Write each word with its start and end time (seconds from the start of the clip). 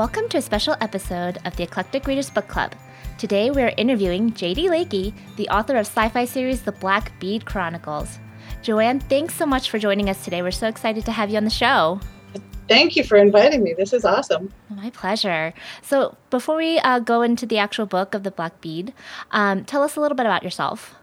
Welcome 0.00 0.30
to 0.30 0.38
a 0.38 0.40
special 0.40 0.76
episode 0.80 1.36
of 1.44 1.54
the 1.56 1.62
Eclectic 1.62 2.06
Readers 2.06 2.30
Book 2.30 2.48
Club. 2.48 2.74
Today 3.18 3.50
we 3.50 3.60
are 3.60 3.74
interviewing 3.76 4.32
JD 4.32 4.70
Lakey, 4.70 5.12
the 5.36 5.46
author 5.50 5.76
of 5.76 5.84
sci 5.84 6.08
fi 6.08 6.24
series 6.24 6.62
The 6.62 6.72
Black 6.72 7.12
Bead 7.20 7.44
Chronicles. 7.44 8.18
Joanne, 8.62 9.00
thanks 9.00 9.34
so 9.34 9.44
much 9.44 9.68
for 9.68 9.78
joining 9.78 10.08
us 10.08 10.24
today. 10.24 10.40
We're 10.40 10.52
so 10.52 10.68
excited 10.68 11.04
to 11.04 11.12
have 11.12 11.28
you 11.28 11.36
on 11.36 11.44
the 11.44 11.50
show. 11.50 12.00
Thank 12.66 12.96
you 12.96 13.04
for 13.04 13.18
inviting 13.18 13.62
me. 13.62 13.74
This 13.74 13.92
is 13.92 14.06
awesome. 14.06 14.50
My 14.70 14.88
pleasure. 14.88 15.52
So, 15.82 16.16
before 16.30 16.56
we 16.56 16.78
uh, 16.78 17.00
go 17.00 17.20
into 17.20 17.44
the 17.44 17.58
actual 17.58 17.84
book 17.84 18.14
of 18.14 18.22
The 18.22 18.30
Black 18.30 18.58
Bead, 18.62 18.94
um, 19.32 19.66
tell 19.66 19.82
us 19.82 19.96
a 19.96 20.00
little 20.00 20.16
bit 20.16 20.24
about 20.24 20.42
yourself. 20.42 20.94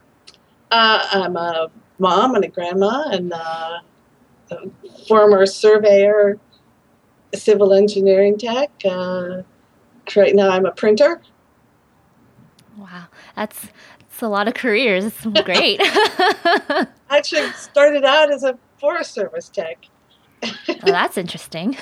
Uh, 0.71 1.07
I'm 1.11 1.35
a 1.37 1.69
mom 1.99 2.33
and 2.33 2.43
a 2.43 2.47
grandma 2.47 3.09
and 3.11 3.31
uh, 3.31 3.77
a 4.49 4.69
former 5.07 5.45
surveyor, 5.45 6.39
civil 7.35 7.73
engineering 7.73 8.37
tech. 8.37 8.69
Uh, 8.85 9.43
right 10.15 10.35
now, 10.35 10.49
I'm 10.49 10.65
a 10.65 10.71
printer. 10.71 11.21
Wow, 12.77 13.05
that's 13.35 13.67
that's 14.17 14.21
a 14.21 14.27
lot 14.29 14.47
of 14.47 14.53
careers. 14.53 15.05
It's 15.05 15.25
great. 15.43 15.79
I 15.83 16.87
actually 17.09 17.51
started 17.51 18.03
out 18.03 18.31
as 18.31 18.43
a 18.43 18.57
Forest 18.79 19.13
Service 19.13 19.49
tech. 19.49 19.85
well, 20.41 20.77
that's 20.85 21.17
interesting. 21.17 21.77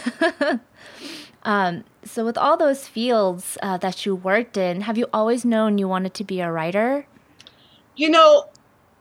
um, 1.44 1.84
so, 2.04 2.26
with 2.26 2.38
all 2.38 2.57
those 2.57 2.88
fields 2.88 3.57
uh, 3.62 3.77
that 3.77 4.05
you 4.05 4.16
worked 4.16 4.57
in, 4.57 4.82
have 4.82 4.98
you 4.98 5.07
always 5.13 5.46
known 5.46 5.77
you 5.77 5.88
wanted 5.88 6.13
to 6.16 6.23
be 6.23 6.41
a 6.41 6.52
writer? 6.52 7.07
You 7.96 8.09
know, 8.09 8.49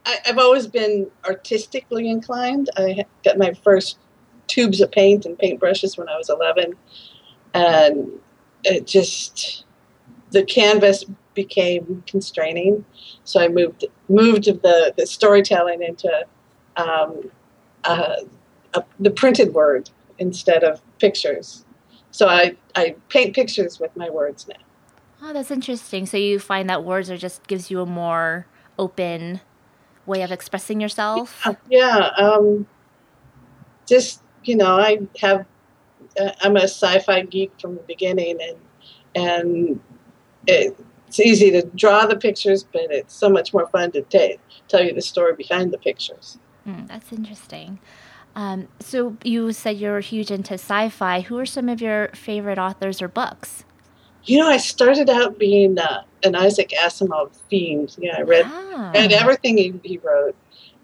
I, 0.06 0.18
have 0.24 0.38
always 0.38 0.66
been 0.66 1.10
artistically 1.26 2.08
inclined. 2.08 2.70
I 2.76 3.04
got 3.24 3.38
my 3.38 3.54
first 3.64 3.98
tubes 4.46 4.80
of 4.80 4.90
paint 4.90 5.24
and 5.24 5.38
paintbrushes 5.38 5.96
when 5.98 6.08
I 6.08 6.16
was 6.16 6.28
11. 6.28 6.74
And 7.54 8.10
it 8.64 8.86
just, 8.86 9.64
the 10.30 10.44
canvas 10.44 11.04
became 11.34 12.02
constraining. 12.06 12.84
So 13.24 13.40
I 13.40 13.48
moved 13.48 13.84
moved 14.08 14.44
the, 14.44 14.94
the 14.96 15.06
storytelling 15.06 15.82
into 15.82 16.26
um, 16.76 17.30
uh, 17.84 18.16
the 18.98 19.10
printed 19.10 19.54
word 19.54 19.90
instead 20.18 20.64
of 20.64 20.80
pictures. 20.98 21.64
So 22.10 22.28
I, 22.28 22.56
I 22.74 22.96
paint 23.08 23.34
pictures 23.34 23.80
with 23.80 23.96
my 23.96 24.10
words 24.10 24.46
now. 24.46 24.54
Oh, 25.22 25.32
that's 25.32 25.50
interesting. 25.50 26.06
So 26.06 26.16
you 26.16 26.38
find 26.38 26.68
that 26.70 26.84
words 26.84 27.10
are 27.10 27.16
just 27.16 27.46
gives 27.46 27.70
you 27.70 27.80
a 27.80 27.86
more 27.86 28.46
open 28.78 29.40
way 30.06 30.22
of 30.22 30.30
expressing 30.30 30.80
yourself? 30.80 31.42
Yeah. 31.44 31.54
yeah 31.68 31.96
um, 32.18 32.66
just, 33.86 34.22
you 34.48 34.56
know, 34.56 34.78
I 34.78 35.00
have, 35.20 35.46
uh, 36.20 36.30
I'm 36.40 36.56
a 36.56 36.62
sci-fi 36.62 37.22
geek 37.22 37.52
from 37.60 37.76
the 37.76 37.82
beginning 37.82 38.38
and, 38.40 38.58
and 39.14 39.80
it, 40.46 40.78
it's 41.08 41.20
easy 41.20 41.50
to 41.52 41.62
draw 41.74 42.06
the 42.06 42.16
pictures, 42.16 42.64
but 42.64 42.90
it's 42.90 43.14
so 43.14 43.28
much 43.28 43.52
more 43.52 43.68
fun 43.68 43.92
to 43.92 44.02
t- 44.02 44.38
tell 44.68 44.82
you 44.82 44.92
the 44.92 45.02
story 45.02 45.34
behind 45.34 45.72
the 45.72 45.78
pictures. 45.78 46.38
Mm, 46.66 46.88
that's 46.88 47.12
interesting. 47.12 47.78
Um, 48.36 48.68
so 48.80 49.16
you 49.22 49.52
said 49.52 49.76
you're 49.76 50.00
huge 50.00 50.30
into 50.30 50.54
sci-fi. 50.54 51.20
Who 51.20 51.38
are 51.38 51.46
some 51.46 51.68
of 51.68 51.80
your 51.80 52.08
favorite 52.08 52.58
authors 52.58 53.00
or 53.00 53.08
books? 53.08 53.64
You 54.24 54.38
know, 54.38 54.48
I 54.48 54.56
started 54.56 55.10
out 55.10 55.38
being 55.38 55.78
uh, 55.78 56.02
an 56.24 56.34
Isaac 56.34 56.72
Asimov 56.80 57.30
fiend. 57.48 57.94
Yeah, 57.98 58.16
I 58.18 58.22
read 58.22 58.46
ah. 58.46 58.90
read 58.94 59.12
everything 59.12 59.58
he, 59.58 59.74
he 59.84 59.98
wrote. 59.98 60.34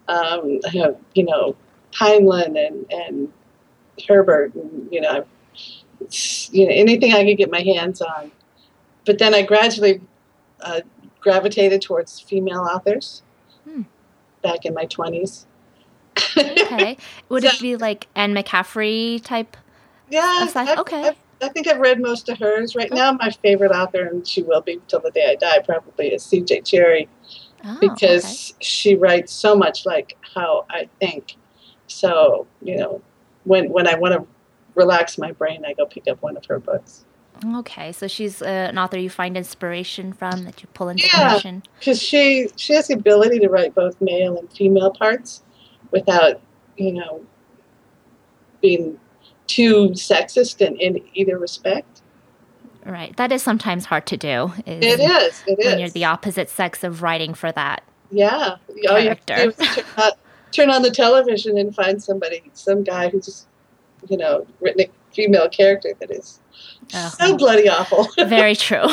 Um, 0.07 0.59
I 0.65 0.69
have, 0.77 0.95
you 1.15 1.25
know, 1.25 1.55
Heinlein 1.91 2.55
and 2.67 2.85
and 2.91 3.33
Herbert, 4.07 4.53
and 4.55 4.87
you 4.91 5.01
know, 5.01 5.25
you 6.51 6.67
know, 6.67 6.73
anything 6.73 7.13
I 7.13 7.25
could 7.25 7.37
get 7.37 7.51
my 7.51 7.61
hands 7.61 8.01
on. 8.01 8.31
But 9.05 9.17
then 9.17 9.33
I 9.33 9.41
gradually 9.41 10.01
uh, 10.61 10.81
gravitated 11.19 11.81
towards 11.81 12.19
female 12.19 12.61
authors 12.61 13.23
hmm. 13.63 13.83
back 14.41 14.65
in 14.65 14.73
my 14.73 14.85
twenties. 14.85 15.45
okay, 16.37 16.97
would 17.29 17.43
so, 17.43 17.49
it 17.49 17.59
be 17.59 17.75
like 17.75 18.07
Anne 18.15 18.33
McCaffrey 18.33 19.23
type? 19.23 19.57
Yeah, 20.09 20.47
I've, 20.53 20.79
okay. 20.79 21.07
I've, 21.09 21.15
i 21.41 21.47
think 21.49 21.67
I've 21.67 21.79
read 21.79 21.99
most 21.99 22.29
of 22.29 22.37
hers. 22.37 22.75
Right 22.75 22.91
now, 22.91 23.13
my 23.13 23.31
favorite 23.31 23.71
author, 23.71 24.05
and 24.05 24.27
she 24.27 24.43
will 24.43 24.61
be 24.61 24.79
till 24.87 24.99
the 24.99 25.11
day 25.11 25.31
I 25.31 25.35
die, 25.35 25.59
probably 25.59 26.09
is 26.09 26.23
C.J. 26.23 26.61
Cherryh, 26.61 27.07
oh, 27.65 27.77
because 27.79 28.51
okay. 28.51 28.63
she 28.63 28.95
writes 28.95 29.33
so 29.33 29.55
much 29.55 29.85
like 29.85 30.17
how 30.35 30.65
I 30.69 30.89
think. 30.99 31.35
So 31.87 32.45
you 32.61 32.77
know, 32.77 33.01
when 33.43 33.69
when 33.71 33.87
I 33.87 33.95
want 33.95 34.13
to 34.13 34.25
relax 34.75 35.17
my 35.17 35.31
brain, 35.31 35.63
I 35.65 35.73
go 35.73 35.85
pick 35.85 36.07
up 36.07 36.21
one 36.21 36.37
of 36.37 36.45
her 36.45 36.59
books. 36.59 37.05
Okay, 37.55 37.91
so 37.91 38.07
she's 38.07 38.41
uh, 38.41 38.45
an 38.45 38.77
author 38.77 38.99
you 38.99 39.09
find 39.09 39.35
inspiration 39.35 40.13
from 40.13 40.43
that 40.43 40.61
you 40.61 40.67
pull 40.73 40.89
inspiration. 40.89 41.63
Yeah, 41.65 41.71
because 41.79 42.01
she 42.01 42.49
she 42.55 42.73
has 42.73 42.87
the 42.87 42.93
ability 42.93 43.39
to 43.39 43.49
write 43.49 43.73
both 43.73 43.99
male 43.99 44.37
and 44.37 44.51
female 44.51 44.91
parts 44.91 45.41
without 45.91 46.39
you 46.77 46.93
know 46.93 47.25
being 48.61 48.99
too 49.47 49.89
sexist 49.89 50.61
in, 50.65 50.77
in 50.77 51.03
either 51.13 51.37
respect. 51.37 52.01
Right. 52.85 53.15
That 53.17 53.31
is 53.31 53.43
sometimes 53.43 53.85
hard 53.85 54.07
to 54.07 54.17
do. 54.17 54.53
Is 54.65 54.99
it 54.99 54.99
is. 54.99 55.43
It 55.45 55.57
when 55.59 55.73
is. 55.73 55.79
you're 55.79 55.89
the 55.89 56.05
opposite 56.05 56.49
sex 56.49 56.83
of 56.83 57.01
writing 57.01 57.33
for 57.33 57.51
that. 57.51 57.83
Yeah. 58.09 58.57
All 58.89 58.97
you 60.57 60.67
have 60.67 60.67
to 60.67 60.67
do 60.67 60.67
is 60.67 60.67
turn 60.67 60.69
on, 60.69 60.81
the 60.81 60.91
television 60.91 61.57
and 61.57 61.75
find 61.75 62.01
somebody, 62.01 62.43
some 62.53 62.83
guy 62.83 63.09
who's, 63.09 63.25
just, 63.25 63.47
you 64.09 64.17
know, 64.17 64.45
written 64.59 64.81
a 64.81 65.13
female 65.13 65.49
character 65.49 65.93
that 65.99 66.11
is 66.11 66.39
oh. 66.93 67.15
so 67.17 67.37
bloody 67.37 67.69
awful. 67.69 68.07
Very 68.27 68.55
true. 68.55 68.77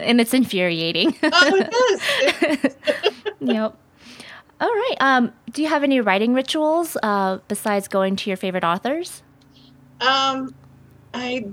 and 0.00 0.20
it's 0.20 0.34
infuriating. 0.34 1.16
Oh, 1.22 1.68
it 1.70 2.64
is. 2.64 2.76
yep. 3.40 3.76
All 4.60 4.68
right. 4.68 4.96
Um, 5.00 5.32
do 5.50 5.62
you 5.62 5.68
have 5.68 5.82
any 5.82 6.00
writing 6.00 6.34
rituals 6.34 6.96
uh, 7.02 7.38
besides 7.48 7.88
going 7.88 8.16
to 8.16 8.30
your 8.30 8.36
favorite 8.36 8.64
authors? 8.64 9.22
Um, 10.00 10.54
I, 11.14 11.46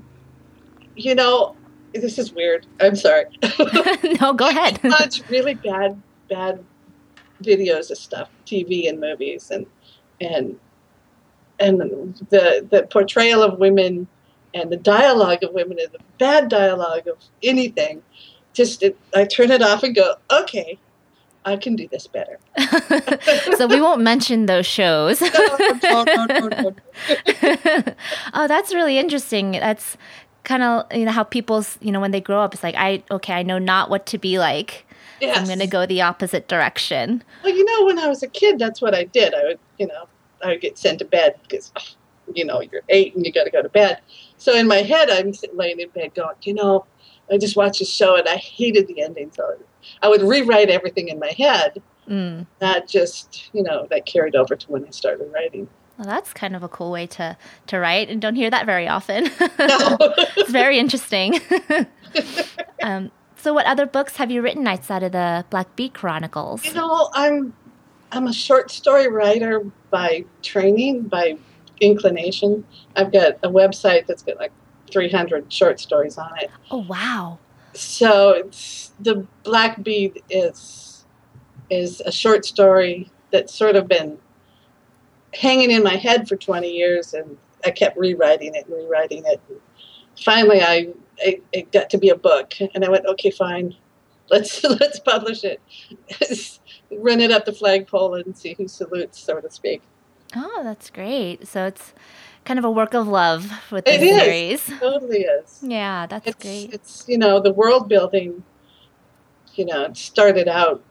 you 0.95 1.15
know, 1.15 1.55
this 1.93 2.19
is 2.19 2.33
weird. 2.33 2.67
I'm 2.79 2.95
sorry. 2.95 3.25
no, 4.21 4.33
go 4.33 4.47
ahead. 4.47 4.79
watch 4.83 5.23
really 5.29 5.55
bad, 5.55 5.99
bad 6.29 6.63
videos 7.43 7.91
of 7.91 7.97
stuff, 7.97 8.29
TV 8.45 8.89
and 8.89 8.99
movies, 8.99 9.51
and 9.51 9.65
and 10.21 10.59
and 11.59 11.79
the 12.29 12.67
the 12.69 12.87
portrayal 12.89 13.43
of 13.43 13.59
women 13.59 14.07
and 14.53 14.71
the 14.71 14.77
dialogue 14.77 15.43
of 15.43 15.53
women 15.53 15.77
and 15.79 15.91
the 15.91 15.99
bad 16.17 16.49
dialogue 16.49 17.07
of 17.07 17.17
anything. 17.43 18.01
Just 18.53 18.81
it, 18.83 18.97
I 19.15 19.25
turn 19.25 19.51
it 19.51 19.61
off 19.61 19.83
and 19.83 19.95
go, 19.95 20.15
okay, 20.31 20.79
I 21.45 21.55
can 21.55 21.75
do 21.75 21.87
this 21.87 22.07
better. 22.07 22.39
so 23.57 23.67
we 23.67 23.79
won't 23.79 24.01
mention 24.01 24.47
those 24.47 24.65
shows. 24.65 25.21
oh, 25.23 26.75
that's 28.33 28.73
really 28.73 28.97
interesting. 28.97 29.51
That's 29.51 29.97
kind 30.43 30.63
of 30.63 30.85
you 30.93 31.05
know 31.05 31.11
how 31.11 31.23
people's 31.23 31.77
you 31.81 31.91
know 31.91 31.99
when 31.99 32.11
they 32.11 32.21
grow 32.21 32.41
up, 32.41 32.53
it's 32.53 32.63
like 32.63 32.75
I 32.75 33.03
okay, 33.11 33.33
I 33.33 33.43
know 33.43 33.59
not 33.59 33.89
what 33.89 34.05
to 34.07 34.17
be 34.17 34.39
like. 34.39 34.85
Yes. 35.21 35.37
I'm 35.37 35.45
going 35.45 35.59
to 35.59 35.67
go 35.67 35.85
the 35.85 36.01
opposite 36.01 36.47
direction. 36.47 37.23
Well, 37.43 37.53
you 37.53 37.65
know, 37.65 37.85
when 37.85 37.99
I 37.99 38.07
was 38.07 38.23
a 38.23 38.27
kid, 38.27 38.59
that's 38.59 38.81
what 38.81 38.95
I 38.95 39.05
did. 39.05 39.33
I 39.33 39.43
would, 39.43 39.59
you 39.77 39.87
know, 39.87 40.07
I 40.43 40.49
would 40.49 40.61
get 40.61 40.77
sent 40.77 40.99
to 40.99 41.05
bed 41.05 41.35
because, 41.41 41.71
you 42.33 42.45
know, 42.45 42.61
you're 42.61 42.83
eight 42.89 43.15
and 43.15 43.25
you 43.25 43.31
got 43.31 43.43
to 43.43 43.51
go 43.51 43.61
to 43.61 43.69
bed. 43.69 43.99
So 44.37 44.53
in 44.53 44.67
my 44.67 44.77
head, 44.77 45.09
I'm 45.09 45.33
laying 45.53 45.79
in 45.79 45.89
bed 45.89 46.13
going, 46.15 46.35
you 46.43 46.53
know, 46.53 46.85
I 47.31 47.37
just 47.37 47.55
watched 47.55 47.81
a 47.81 47.85
show 47.85 48.15
and 48.15 48.27
I 48.27 48.35
hated 48.35 48.87
the 48.87 49.01
ending. 49.01 49.31
So 49.33 49.55
I 50.01 50.07
would 50.07 50.21
rewrite 50.21 50.69
everything 50.69 51.09
in 51.09 51.19
my 51.19 51.33
head. 51.37 51.81
Mm. 52.07 52.47
That 52.59 52.87
just, 52.87 53.49
you 53.53 53.61
know, 53.61 53.87
that 53.91 54.05
carried 54.05 54.35
over 54.35 54.55
to 54.55 54.71
when 54.71 54.85
I 54.85 54.89
started 54.89 55.31
writing. 55.31 55.67
Well, 55.99 56.07
that's 56.07 56.31
kind 56.33 56.55
of 56.55 56.63
a 56.63 56.69
cool 56.69 56.91
way 56.91 57.07
to, 57.07 57.37
to 57.67 57.77
write, 57.77 58.09
and 58.09 58.21
don't 58.21 58.35
hear 58.35 58.49
that 58.49 58.65
very 58.65 58.87
often. 58.87 59.25
No. 59.25 59.97
it's 60.37 60.49
very 60.49 60.79
interesting. 60.79 61.41
um, 62.83 63.11
so, 63.41 63.53
what 63.53 63.65
other 63.65 63.85
books 63.85 64.17
have 64.17 64.31
you 64.31 64.41
written 64.41 64.67
outside 64.67 65.03
of 65.03 65.11
the 65.11 65.45
Black 65.49 65.75
Bead 65.75 65.93
Chronicles? 65.93 66.65
You 66.65 66.73
know, 66.73 67.09
I'm 67.13 67.53
I'm 68.11 68.27
a 68.27 68.33
short 68.33 68.71
story 68.71 69.07
writer 69.07 69.65
by 69.89 70.25
training, 70.41 71.03
by 71.03 71.37
inclination. 71.79 72.65
I've 72.95 73.11
got 73.11 73.33
a 73.43 73.49
website 73.49 74.07
that's 74.07 74.23
got 74.23 74.37
like 74.37 74.51
300 74.91 75.51
short 75.51 75.79
stories 75.79 76.17
on 76.17 76.31
it. 76.39 76.49
Oh 76.71 76.79
wow! 76.79 77.39
So 77.73 78.31
it's 78.31 78.91
the 78.99 79.25
Black 79.43 79.83
Bead 79.83 80.21
is 80.29 81.05
is 81.69 82.01
a 82.05 82.11
short 82.11 82.45
story 82.45 83.11
that's 83.31 83.53
sort 83.53 83.75
of 83.75 83.87
been 83.87 84.17
hanging 85.33 85.71
in 85.71 85.83
my 85.83 85.95
head 85.95 86.27
for 86.27 86.35
20 86.35 86.69
years, 86.69 87.13
and 87.13 87.37
I 87.63 87.71
kept 87.71 87.97
rewriting 87.97 88.55
it 88.55 88.65
and 88.65 88.75
rewriting 88.75 89.23
it. 89.25 89.39
And 89.47 89.59
finally, 90.17 90.61
I 90.61 90.89
it, 91.21 91.43
it 91.51 91.71
got 91.71 91.89
to 91.91 91.97
be 91.97 92.09
a 92.09 92.15
book, 92.15 92.53
and 92.73 92.83
I 92.85 92.89
went, 92.89 93.05
okay, 93.05 93.31
fine, 93.31 93.75
let's 94.29 94.63
let's 94.63 94.99
publish 94.99 95.43
it, 95.43 95.61
run 96.91 97.19
it 97.19 97.31
up 97.31 97.45
the 97.45 97.53
flagpole, 97.53 98.15
and 98.15 98.37
see 98.37 98.53
who 98.57 98.67
salutes, 98.67 99.19
so 99.19 99.39
to 99.39 99.49
speak. 99.49 99.81
Oh, 100.35 100.61
that's 100.63 100.89
great. 100.89 101.47
So 101.47 101.65
it's 101.65 101.93
kind 102.45 102.59
of 102.59 102.65
a 102.65 102.71
work 102.71 102.93
of 102.93 103.07
love 103.07 103.51
with 103.71 103.85
the 103.85 103.97
series. 103.97 104.69
It 104.69 104.79
totally 104.79 105.21
is. 105.21 105.59
Yeah, 105.63 106.05
that's 106.05 106.27
It's 106.27 106.43
great. 106.43 106.73
it's 106.73 107.05
you 107.07 107.17
know 107.17 107.39
the 107.39 107.53
world 107.53 107.89
building. 107.89 108.43
You 109.55 109.65
know, 109.65 109.83
it 109.85 109.97
started 109.97 110.47
out, 110.47 110.83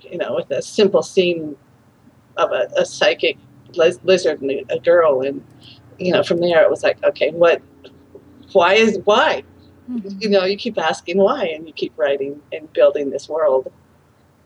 you 0.00 0.18
know, 0.18 0.34
with 0.34 0.50
a 0.50 0.62
simple 0.62 1.02
scene 1.02 1.56
of 2.36 2.50
a, 2.52 2.68
a 2.76 2.84
psychic 2.84 3.36
liz- 3.74 4.00
lizard 4.02 4.40
and 4.40 4.50
a 4.70 4.78
girl, 4.78 5.20
and 5.20 5.44
you 5.98 6.12
know, 6.12 6.22
from 6.22 6.38
there 6.40 6.62
it 6.62 6.70
was 6.70 6.82
like, 6.82 7.02
okay, 7.04 7.30
what? 7.30 7.60
Why 8.52 8.74
is 8.74 8.98
why? 9.04 9.44
Mhm. 9.88 10.20
You 10.20 10.28
know, 10.28 10.44
you 10.44 10.56
keep 10.56 10.78
asking 10.78 11.18
why, 11.18 11.46
and 11.46 11.66
you 11.66 11.72
keep 11.72 11.92
writing 11.96 12.40
and 12.52 12.72
building 12.72 13.10
this 13.10 13.28
world 13.28 13.72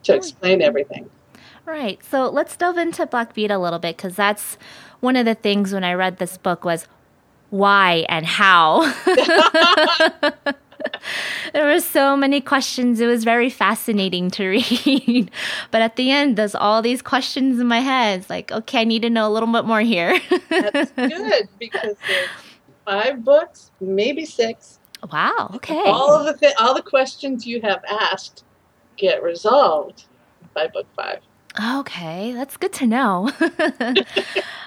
to 0.05 0.15
explain 0.15 0.63
everything. 0.63 1.11
Right. 1.65 2.03
So 2.05 2.29
let's 2.29 2.57
delve 2.57 2.79
into 2.79 3.07
Black 3.07 3.35
Bead 3.35 3.51
a 3.51 3.59
little 3.59 3.79
bit 3.79 3.97
because 3.97 4.17
that's 4.17 4.57
one 5.01 5.17
of 5.17 5.25
the 5.25 5.35
things 5.35 5.73
when 5.73 5.85
I 5.85 5.95
read 5.95 6.19
this 6.19 6.37
book 6.37 6.65
was 6.65 6.87
why 7.51 8.07
and 8.09 8.27
how. 8.27 8.93
there 11.53 11.67
were 11.67 11.81
so 11.81 12.17
many 12.17 12.41
questions. 12.41 13.01
It 13.01 13.07
was 13.07 13.25
very 13.25 13.51
fascinating 13.51 14.31
to 14.33 14.49
read. 14.49 15.31
but 15.71 15.83
at 15.83 15.97
the 15.97 16.11
end, 16.11 16.37
there's 16.37 16.55
all 16.55 16.83
these 16.83 17.03
questions 17.03 17.61
in 17.61 17.69
my 17.69 17.81
head. 17.81 18.21
It's 18.21 18.31
like, 18.31 18.51
okay, 18.51 18.81
I 18.81 18.85
need 18.85 19.03
to 19.03 19.11
know 19.11 19.29
a 19.29 19.33
little 19.33 19.53
bit 19.53 19.65
more 19.65 19.83
here. 19.83 20.19
That's 20.51 20.91
good 20.93 21.49
because 21.59 21.97
there's 22.09 22.29
five 22.85 23.25
books, 23.25 23.71
maybe 23.81 24.25
six. 24.25 24.79
Wow. 25.11 25.51
Okay. 25.57 25.83
All 25.87 26.13
of 26.13 26.27
the 26.27 26.35
th- 26.35 26.55
all 26.59 26.75
the 26.75 26.83
questions 26.83 27.47
you 27.47 27.61
have 27.63 27.83
asked 27.89 28.45
get 28.97 29.23
resolved 29.23 30.05
by 30.55 30.69
book 30.69 30.87
five. 30.95 31.21
Okay. 31.81 32.33
That's 32.33 32.57
good 32.57 32.73
to 32.75 32.87
know. 32.87 33.31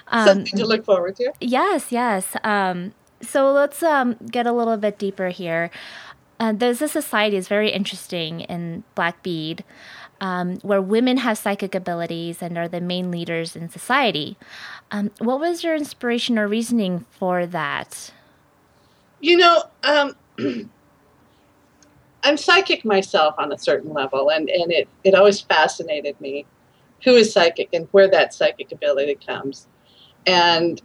um, 0.08 0.26
Something 0.26 0.58
to 0.58 0.66
look 0.66 0.84
forward 0.84 1.16
to. 1.16 1.32
Yes, 1.40 1.90
yes. 1.90 2.36
Um, 2.44 2.92
so 3.20 3.52
let's 3.52 3.82
um, 3.82 4.16
get 4.30 4.46
a 4.46 4.52
little 4.52 4.76
bit 4.76 4.98
deeper 4.98 5.28
here. 5.28 5.70
Uh, 6.38 6.52
there's 6.52 6.82
a 6.82 6.88
society 6.88 7.36
is 7.36 7.48
very 7.48 7.70
interesting 7.70 8.40
in 8.42 8.84
Black 8.94 9.22
Bead, 9.22 9.64
um, 10.20 10.56
where 10.56 10.82
women 10.82 11.18
have 11.18 11.38
psychic 11.38 11.74
abilities 11.74 12.42
and 12.42 12.58
are 12.58 12.68
the 12.68 12.80
main 12.80 13.10
leaders 13.10 13.56
in 13.56 13.70
society. 13.70 14.36
Um, 14.90 15.10
what 15.18 15.40
was 15.40 15.64
your 15.64 15.74
inspiration 15.74 16.38
or 16.38 16.46
reasoning 16.46 17.06
for 17.10 17.46
that? 17.46 18.12
You 19.20 19.38
know, 19.38 19.62
um, 19.82 20.14
I'm 22.22 22.36
psychic 22.36 22.84
myself 22.84 23.34
on 23.38 23.52
a 23.52 23.58
certain 23.58 23.92
level, 23.92 24.30
and, 24.30 24.48
and 24.50 24.72
it, 24.72 24.88
it 25.04 25.14
always 25.14 25.40
fascinated 25.40 26.20
me 26.20 26.44
who 27.04 27.14
is 27.14 27.32
psychic 27.32 27.68
and 27.72 27.86
where 27.92 28.08
that 28.08 28.34
psychic 28.34 28.72
ability 28.72 29.18
comes. 29.24 29.68
And 30.26 30.80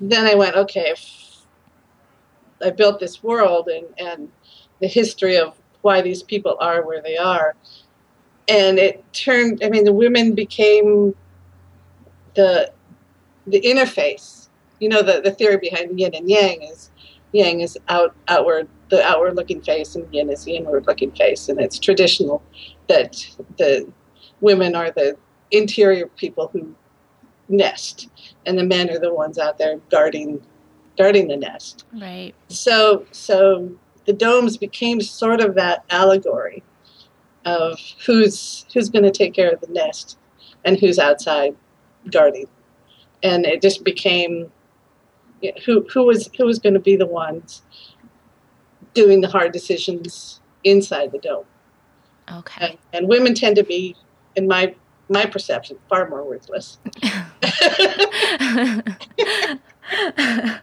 then 0.00 0.26
I 0.26 0.34
went, 0.34 0.56
okay, 0.56 0.94
I 2.64 2.70
built 2.70 3.00
this 3.00 3.22
world 3.22 3.68
and, 3.68 3.86
and 3.98 4.30
the 4.80 4.88
history 4.88 5.36
of 5.36 5.56
why 5.82 6.00
these 6.00 6.22
people 6.22 6.56
are 6.60 6.84
where 6.84 7.02
they 7.02 7.16
are. 7.16 7.54
And 8.48 8.78
it 8.78 9.04
turned, 9.12 9.62
I 9.62 9.68
mean, 9.68 9.84
the 9.84 9.92
women 9.92 10.34
became 10.34 11.14
the 12.34 12.72
the 13.46 13.60
interface. 13.60 14.48
You 14.78 14.88
know, 14.88 15.02
the, 15.02 15.20
the 15.20 15.30
theory 15.30 15.58
behind 15.58 15.98
yin 15.98 16.14
and 16.14 16.28
yang 16.28 16.62
is 16.62 16.90
yang 17.32 17.60
is 17.60 17.78
out 17.88 18.14
outward 18.28 18.68
the 18.92 19.02
outward 19.02 19.34
looking 19.36 19.62
face 19.62 19.94
and 19.96 20.06
yin 20.14 20.28
is 20.28 20.44
the 20.44 20.54
inward 20.54 20.86
looking 20.86 21.10
face 21.12 21.48
and 21.48 21.58
it's 21.58 21.78
traditional 21.78 22.42
that 22.88 23.26
the 23.56 23.90
women 24.42 24.74
are 24.74 24.90
the 24.90 25.16
interior 25.50 26.06
people 26.08 26.48
who 26.52 26.74
nest 27.48 28.10
and 28.44 28.58
the 28.58 28.62
men 28.62 28.90
are 28.90 28.98
the 28.98 29.12
ones 29.12 29.38
out 29.38 29.56
there 29.56 29.78
guarding 29.90 30.42
guarding 30.98 31.26
the 31.28 31.36
nest 31.38 31.86
Right. 31.98 32.34
so 32.48 33.06
so 33.12 33.72
the 34.04 34.12
domes 34.12 34.58
became 34.58 35.00
sort 35.00 35.40
of 35.40 35.54
that 35.54 35.84
allegory 35.88 36.62
of 37.46 37.78
who's 38.04 38.66
who's 38.74 38.90
going 38.90 39.04
to 39.04 39.10
take 39.10 39.32
care 39.32 39.50
of 39.50 39.62
the 39.62 39.72
nest 39.72 40.18
and 40.66 40.78
who's 40.78 40.98
outside 40.98 41.56
guarding 42.10 42.46
and 43.22 43.46
it 43.46 43.62
just 43.62 43.84
became 43.84 44.52
you 45.40 45.50
know, 45.50 45.60
who 45.64 45.86
who 45.94 46.02
was 46.04 46.28
who 46.36 46.44
was 46.44 46.58
going 46.58 46.74
to 46.74 46.80
be 46.80 46.94
the 46.94 47.06
ones 47.06 47.62
doing 48.94 49.20
the 49.20 49.28
hard 49.28 49.52
decisions 49.52 50.40
inside 50.64 51.12
the 51.12 51.18
dome 51.18 51.44
Okay. 52.32 52.70
and, 52.70 52.78
and 52.92 53.08
women 53.08 53.34
tend 53.34 53.56
to 53.56 53.64
be 53.64 53.96
in 54.36 54.46
my 54.46 54.74
my 55.08 55.26
perception 55.26 55.76
far 55.88 56.08
more 56.08 56.22
ruthless 56.24 56.78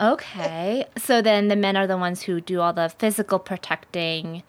okay. 0.00 0.86
So 0.96 1.22
then 1.22 1.48
the 1.48 1.56
men 1.56 1.76
are 1.76 1.86
the 1.86 1.96
ones 1.98 2.22
who 2.22 2.40
do 2.40 2.60
all 2.60 2.72
the 2.72 2.88
physical 2.98 3.38
protecting, 3.38 4.42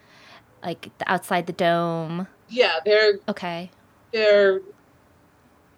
like 0.63 0.89
the 0.97 1.11
outside 1.11 1.47
the 1.47 1.53
dome. 1.53 2.27
yeah 2.49 2.79
they're 2.85 3.19
Okay. 3.29 3.71
they're 4.11 4.61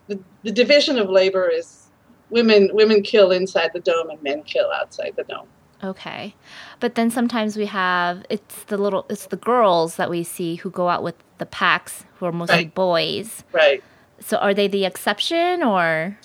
the, 0.08 0.20
the 0.44 0.52
division 0.52 0.98
of 1.00 1.10
labor 1.10 1.50
is 1.50 1.90
women 2.30 2.70
women 2.74 3.02
kill 3.02 3.32
inside 3.32 3.72
the 3.74 3.80
dome 3.80 4.10
and 4.10 4.22
men 4.24 4.44
kill 4.44 4.72
outside 4.72 5.14
the 5.18 5.24
dome 5.24 5.48
Okay. 5.84 6.34
But 6.80 6.96
then 6.96 7.10
sometimes 7.12 7.56
we 7.56 7.66
have 7.68 8.26
it's 8.30 8.64
the 8.66 8.78
little 8.78 9.06
it's 9.10 9.28
the 9.28 9.38
girls 9.38 9.96
that 9.98 10.10
we 10.10 10.24
see 10.24 10.56
who 10.56 10.70
go 10.70 10.90
out 10.90 11.04
with 11.04 11.16
the 11.38 11.46
packs 11.46 12.04
who 12.16 12.26
are 12.26 12.32
mostly 12.32 12.56
Right. 12.58 12.74
boys. 12.76 13.44
right 13.52 13.84
So 14.20 14.38
are 14.38 14.54
they 14.54 14.68
the 14.68 14.86
exception 14.86 15.62
or 15.64 16.18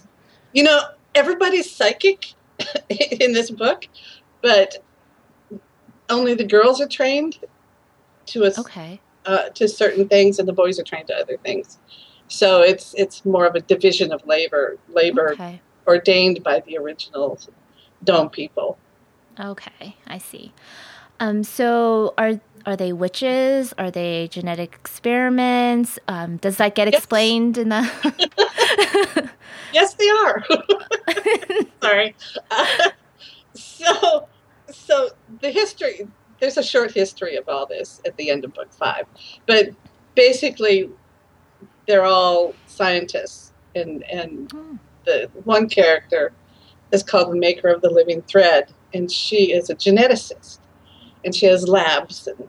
you 0.52 0.62
know 0.62 0.80
everybody's 1.14 1.70
psychic 1.70 2.32
in 2.88 3.32
this 3.34 3.50
book 3.50 3.86
but 4.40 4.82
only 6.08 6.34
the 6.34 6.44
girls 6.44 6.80
are 6.80 6.88
trained 6.88 7.38
to 8.26 8.44
a, 8.44 8.52
okay. 8.58 9.00
uh, 9.26 9.48
to 9.50 9.68
certain 9.68 10.08
things 10.08 10.38
and 10.38 10.48
the 10.48 10.52
boys 10.52 10.78
are 10.78 10.82
trained 10.84 11.08
to 11.08 11.14
other 11.14 11.36
things 11.38 11.78
so 12.28 12.62
it's 12.62 12.94
it's 12.94 13.24
more 13.26 13.44
of 13.46 13.54
a 13.54 13.60
division 13.60 14.12
of 14.12 14.24
labor 14.26 14.78
labor 14.88 15.32
Okay. 15.32 15.60
ordained 15.86 16.42
by 16.42 16.60
the 16.60 16.78
original 16.78 17.38
dome 18.04 18.30
people 18.30 18.78
Okay, 19.40 19.96
I 20.06 20.18
see. 20.18 20.52
Um 21.20 21.42
so 21.44 22.14
are 22.18 22.40
are 22.64 22.76
they 22.76 22.92
witches? 22.92 23.72
Are 23.76 23.90
they 23.90 24.28
genetic 24.28 24.74
experiments? 24.74 25.98
Um, 26.06 26.36
does 26.36 26.58
that 26.58 26.74
get 26.76 26.86
Yes. 26.88 27.00
explained 27.00 27.58
in 27.58 27.70
the 27.70 27.82
Yes, 29.72 29.94
they 29.94 30.08
are. 30.08 30.44
Sorry. 31.82 32.14
Uh, 32.50 32.90
so, 33.54 34.28
so 34.70 35.08
the 35.40 35.50
history. 35.50 36.06
There's 36.40 36.56
a 36.58 36.62
short 36.62 36.92
history 36.92 37.36
of 37.36 37.48
all 37.48 37.66
this 37.66 38.00
at 38.04 38.16
the 38.16 38.28
end 38.30 38.44
of 38.44 38.52
book 38.52 38.72
five, 38.72 39.06
but 39.46 39.70
basically, 40.14 40.90
they're 41.86 42.04
all 42.04 42.54
scientists, 42.66 43.52
and 43.74 44.04
and 44.04 44.50
Hmm. 44.52 44.76
the 45.04 45.30
one 45.44 45.68
character 45.68 46.32
is 46.92 47.02
called 47.02 47.30
the 47.32 47.36
Maker 47.38 47.68
of 47.68 47.80
the 47.80 47.90
Living 47.90 48.22
Thread, 48.22 48.72
and 48.94 49.10
she 49.10 49.52
is 49.52 49.70
a 49.70 49.74
geneticist, 49.74 50.58
and 51.24 51.34
she 51.34 51.46
has 51.46 51.68
labs 51.68 52.26
and 52.26 52.48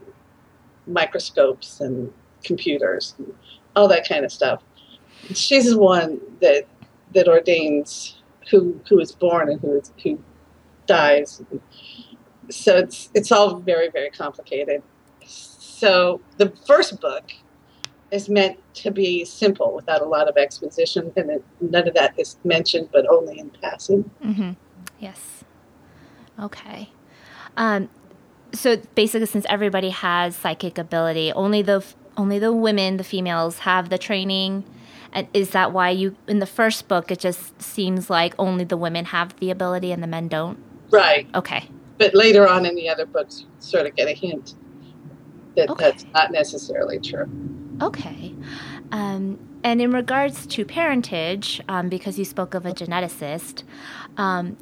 microscopes 0.87 1.79
and 1.79 2.11
computers 2.43 3.15
and 3.17 3.33
all 3.75 3.87
that 3.87 4.07
kind 4.07 4.25
of 4.25 4.31
stuff. 4.31 4.61
She's 5.33 5.69
the 5.69 5.79
one 5.79 6.19
that 6.41 6.65
that 7.13 7.27
ordains 7.27 8.17
who 8.49 8.79
who 8.89 8.99
is 8.99 9.11
born 9.11 9.49
and 9.49 9.59
who 9.61 9.77
is, 9.77 9.91
who 10.03 10.19
dies. 10.85 11.41
So 12.49 12.77
it's 12.77 13.09
it's 13.13 13.31
all 13.31 13.55
very 13.57 13.89
very 13.89 14.09
complicated. 14.09 14.83
So 15.25 16.21
the 16.37 16.49
first 16.67 16.99
book 16.99 17.31
is 18.11 18.29
meant 18.29 18.57
to 18.75 18.91
be 18.91 19.25
simple 19.25 19.73
without 19.73 20.01
a 20.01 20.05
lot 20.05 20.29
of 20.29 20.37
exposition, 20.37 21.11
and 21.15 21.31
it, 21.31 21.43
none 21.61 21.87
of 21.87 21.93
that 21.95 22.13
is 22.17 22.37
mentioned, 22.43 22.89
but 22.91 23.07
only 23.07 23.39
in 23.39 23.49
passing. 23.61 24.09
Mm-hmm. 24.23 24.51
Yes. 24.99 25.43
Okay. 26.39 26.89
Um, 27.57 27.89
so 28.53 28.77
basically, 28.95 29.25
since 29.27 29.45
everybody 29.49 29.89
has 29.89 30.35
psychic 30.35 30.77
ability, 30.77 31.31
only 31.33 31.61
the 31.61 31.83
only 32.17 32.37
the 32.39 32.51
women, 32.53 32.97
the 32.97 33.03
females, 33.03 33.59
have 33.59 33.89
the 33.89 33.97
training. 33.97 34.63
And 35.11 35.27
is 35.33 35.51
that 35.51 35.71
why 35.71 35.89
you 35.91 36.15
in 36.27 36.39
the 36.39 36.45
first 36.45 36.87
book 36.87 37.11
it 37.11 37.19
just 37.19 37.61
seems 37.61 38.09
like 38.09 38.33
only 38.39 38.63
the 38.63 38.77
women 38.77 39.05
have 39.05 39.35
the 39.39 39.51
ability 39.51 39.91
and 39.91 40.01
the 40.01 40.07
men 40.07 40.27
don't? 40.27 40.57
Right, 40.91 41.27
Okay. 41.33 41.69
but 41.97 42.13
later 42.13 42.47
on 42.47 42.65
in 42.65 42.75
the 42.75 42.87
other 42.89 43.05
books, 43.05 43.41
you 43.41 43.47
sort 43.59 43.85
of 43.87 43.95
get 43.95 44.07
a 44.07 44.13
hint 44.13 44.55
that 45.55 45.69
Okay. 45.69 45.85
that's 45.85 46.05
not 46.13 46.31
necessarily 46.31 46.99
true. 46.99 47.25
Okay. 47.81 48.33
Um, 48.91 49.39
and 49.63 49.81
in 49.81 49.91
regards 49.91 50.45
to 50.47 50.65
parentage, 50.65 51.61
um, 51.67 51.89
because 51.89 52.19
you 52.19 52.25
spoke 52.25 52.53
of 52.53 52.65
a 52.65 52.71
geneticist, 52.71 53.63
um, 54.17 54.57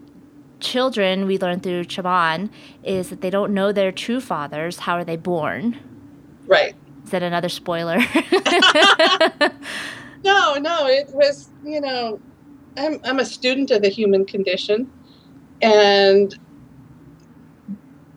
children, 0.61 1.25
we 1.25 1.37
learned 1.37 1.63
through 1.63 1.83
Chaban, 1.85 2.49
is 2.83 3.09
that 3.09 3.21
they 3.21 3.29
don't 3.29 3.53
know 3.53 3.71
their 3.71 3.91
true 3.91 4.21
fathers. 4.21 4.79
How 4.79 4.95
are 4.95 5.03
they 5.03 5.17
born? 5.17 5.77
Right. 6.47 6.75
Is 7.03 7.11
that 7.11 7.23
another 7.23 7.49
spoiler? 7.49 7.99
No, 10.23 10.55
no, 10.55 10.87
it 10.87 11.09
was, 11.13 11.49
you 11.63 11.81
know, 11.81 12.19
I'm, 12.77 12.99
I'm 13.03 13.19
a 13.19 13.25
student 13.25 13.71
of 13.71 13.81
the 13.81 13.89
human 13.89 14.25
condition, 14.25 14.91
and 15.61 16.37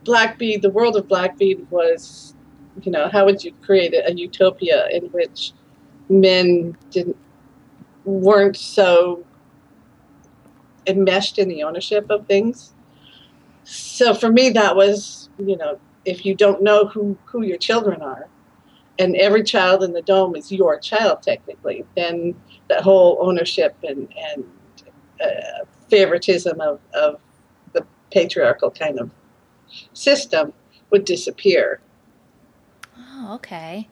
Blackbead, 0.04 0.60
the 0.60 0.70
world 0.70 0.96
of 0.96 1.08
Blackbead 1.08 1.66
was, 1.70 2.34
you 2.82 2.92
know, 2.92 3.08
how 3.08 3.24
would 3.24 3.42
you 3.42 3.52
create 3.62 3.94
a, 3.94 4.08
a 4.08 4.12
utopia 4.12 4.86
in 4.88 5.04
which 5.06 5.52
men 6.08 6.76
didn't 6.90 7.16
weren't 8.04 8.56
so 8.56 9.24
enmeshed 10.86 11.38
in 11.38 11.48
the 11.48 11.62
ownership 11.62 12.10
of 12.10 12.26
things. 12.26 12.74
So 13.64 14.14
for 14.14 14.30
me, 14.30 14.50
that 14.50 14.76
was, 14.76 15.28
you 15.38 15.56
know, 15.56 15.78
if 16.04 16.26
you 16.26 16.34
don't 16.34 16.62
know 16.62 16.86
who, 16.86 17.16
who 17.24 17.42
your 17.42 17.58
children 17.58 18.02
are, 18.02 18.28
and 18.98 19.16
every 19.16 19.42
child 19.42 19.82
in 19.82 19.92
the 19.92 20.02
dome 20.02 20.36
is 20.36 20.52
your 20.52 20.78
child 20.78 21.22
technically, 21.22 21.84
then 21.96 22.34
that 22.68 22.82
whole 22.82 23.18
ownership 23.20 23.76
and, 23.82 24.08
and 24.34 24.44
uh, 25.20 25.64
favoritism 25.88 26.60
of, 26.60 26.80
of 26.92 27.20
the 27.72 27.84
patriarchal 28.12 28.70
kind 28.70 29.00
of 29.00 29.10
system 29.92 30.52
would 30.90 31.04
disappear. 31.04 31.80
Oh, 32.96 33.34
okay. 33.34 33.88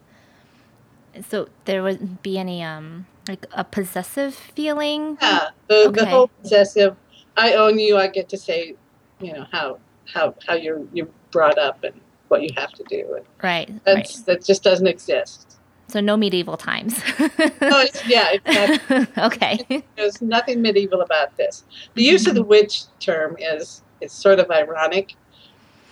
So 1.27 1.49
there 1.65 1.83
wouldn't 1.83 2.23
be 2.23 2.37
any 2.37 2.63
um 2.63 3.05
like 3.27 3.45
a 3.53 3.63
possessive 3.63 4.35
feeling. 4.35 5.17
Yeah, 5.21 5.49
the, 5.67 5.87
okay. 5.87 6.01
the 6.01 6.05
whole 6.05 6.27
possessive. 6.27 6.95
I 7.37 7.53
own 7.53 7.79
you. 7.79 7.97
I 7.97 8.07
get 8.07 8.29
to 8.29 8.37
say, 8.37 8.75
you 9.19 9.33
know 9.33 9.45
how 9.51 9.79
how 10.11 10.35
how 10.45 10.55
you're 10.55 10.81
you're 10.93 11.07
brought 11.31 11.57
up 11.57 11.83
and 11.83 11.99
what 12.27 12.41
you 12.41 12.49
have 12.57 12.71
to 12.73 12.83
do. 12.83 13.15
And 13.15 13.25
right. 13.41 13.83
That's 13.85 14.17
right. 14.17 14.25
that 14.25 14.45
just 14.45 14.63
doesn't 14.63 14.87
exist. 14.87 15.57
So 15.87 15.99
no 15.99 16.17
medieval 16.17 16.57
times. 16.57 16.99
no, 17.61 17.85
yeah. 18.07 18.37
okay. 19.17 19.83
There's 19.95 20.21
nothing 20.21 20.61
medieval 20.61 21.01
about 21.01 21.35
this. 21.37 21.63
The 21.93 22.03
use 22.03 22.25
of 22.25 22.33
the 22.33 22.41
mm-hmm. 22.41 22.49
witch 22.49 22.83
term 22.99 23.35
is 23.39 23.83
is 24.01 24.11
sort 24.11 24.39
of 24.39 24.49
ironic, 24.49 25.15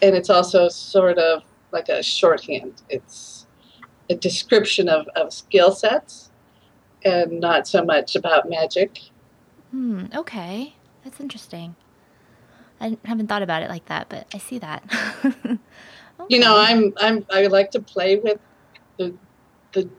and 0.01 0.15
it's 0.15 0.29
also 0.29 0.69
sort 0.69 1.17
of 1.17 1.43
like 1.71 1.89
a 1.89 2.01
shorthand. 2.01 2.81
It's 2.89 3.45
a 4.09 4.15
description 4.15 4.89
of, 4.89 5.07
of 5.15 5.31
skill 5.31 5.71
sets 5.71 6.30
and 7.03 7.39
not 7.39 7.67
so 7.67 7.83
much 7.83 8.15
about 8.15 8.49
magic. 8.49 8.99
Hmm, 9.71 10.05
okay. 10.13 10.75
That's 11.03 11.19
interesting. 11.19 11.75
I 12.79 12.97
haven't 13.05 13.27
thought 13.27 13.43
about 13.43 13.63
it 13.63 13.69
like 13.69 13.85
that, 13.85 14.09
but 14.09 14.27
I 14.33 14.37
see 14.37 14.59
that. 14.59 14.83
okay. 15.23 15.57
You 16.29 16.37
know, 16.37 16.55
I'm 16.55 16.93
I'm 16.97 17.25
I 17.31 17.47
like 17.47 17.71
to 17.71 17.81
play 17.81 18.17
with 18.17 18.37
the 18.97 19.15
the 19.73 19.89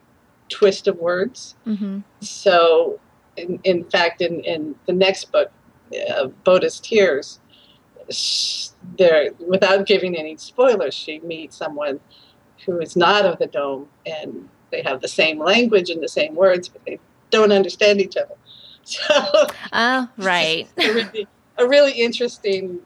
twist 0.49 0.87
of 0.87 0.99
words. 0.99 1.57
Mm-hmm. 1.67 2.01
So, 2.21 3.01
in, 3.37 3.59
in 3.65 3.85
fact, 3.85 4.21
in, 4.21 4.41
in 4.45 4.77
the 4.87 4.93
next 4.93 5.33
book, 5.33 5.51
uh, 6.09 6.29
Boda's 6.45 6.79
Tears, 6.79 7.41
there 8.99 9.31
without 9.41 9.87
giving 9.87 10.17
any 10.17 10.37
spoilers, 10.37 10.95
she 10.95 11.19
meets 11.21 11.57
someone 11.57 12.01
who 12.65 12.79
is 12.81 12.95
not 12.95 13.25
of 13.25 13.39
the 13.39 13.47
dome, 13.47 13.89
and 14.07 14.49
they 14.73 14.83
have 14.83 15.01
the 15.01 15.09
same 15.09 15.39
language 15.39 15.89
and 15.91 16.03
the 16.03 16.09
same 16.09 16.35
words, 16.35 16.69
but 16.69 16.85
they 16.85 16.99
don't 17.31 17.53
understand 17.53 18.01
each 18.01 18.17
other. 18.17 18.35
So, 18.85 19.47
oh, 19.73 20.09
right, 20.17 20.67
a 20.77 20.93
really, 20.93 21.29
a 21.57 21.69
really 21.69 21.93
interesting 21.93 22.81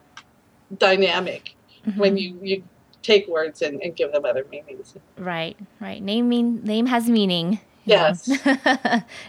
dynamic 0.76 1.55
mm-hmm. 1.87 1.99
when 1.99 2.19
you 2.19 2.38
you 2.43 2.62
take 3.07 3.28
words 3.28 3.62
and, 3.62 3.81
and 3.81 3.95
give 3.97 4.12
them 4.12 4.25
other 4.25 4.45
meanings. 4.50 4.95
Right, 5.16 5.57
right. 5.81 6.02
Name 6.02 6.28
mean 6.28 6.62
name 6.64 6.87
has 6.87 7.09
meaning. 7.09 7.61
Yes, 7.85 8.28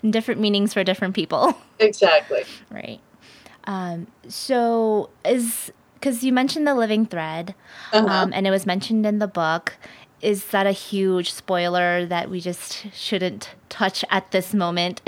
and 0.04 0.12
different 0.12 0.42
meanings 0.42 0.74
for 0.74 0.84
different 0.84 1.16
people. 1.16 1.58
Exactly. 1.80 2.44
Right. 2.72 3.00
Um, 3.66 4.08
so 4.28 5.12
is 5.24 5.72
because 5.94 6.24
you 6.24 6.34
mentioned 6.34 6.68
the 6.68 6.74
living 6.74 7.06
thread, 7.06 7.54
uh-huh. 7.94 8.08
um, 8.08 8.34
and 8.34 8.48
it 8.48 8.50
was 8.50 8.66
mentioned 8.66 9.06
in 9.06 9.20
the 9.20 9.28
book 9.28 9.78
is 10.22 10.46
that 10.48 10.66
a 10.66 10.72
huge 10.72 11.32
spoiler 11.32 12.06
that 12.06 12.30
we 12.30 12.42
just 12.42 12.88
shouldn't 12.94 13.56
touch 13.70 14.04
at 14.10 14.32
this 14.32 14.54
moment? 14.54 15.02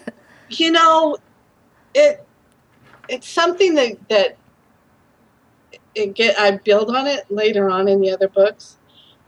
you 0.50 0.70
know, 0.70 1.16
it 1.94 2.24
it's 3.08 3.28
something 3.28 3.74
that 3.74 4.08
that 4.08 4.36
it 5.94 6.14
get 6.14 6.38
I 6.38 6.52
build 6.52 6.94
on 6.94 7.06
it 7.06 7.30
later 7.30 7.70
on 7.70 7.88
in 7.88 8.00
the 8.00 8.10
other 8.12 8.28
books, 8.28 8.78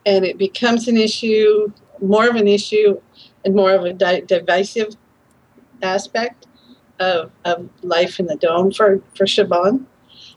and 0.04 0.24
it 0.24 0.38
becomes 0.38 0.86
an 0.88 0.96
issue, 0.96 1.72
more 2.00 2.28
of 2.28 2.36
an 2.36 2.48
issue, 2.48 3.00
and 3.44 3.54
more 3.54 3.72
of 3.72 3.84
a 3.84 3.92
di- 3.92 4.20
divisive 4.20 4.94
aspect 5.82 6.46
of, 7.00 7.30
of 7.44 7.68
life 7.82 8.20
in 8.20 8.26
the 8.26 8.36
dome 8.36 8.70
for 8.70 9.00
for 9.14 9.24
Chaban. 9.24 9.86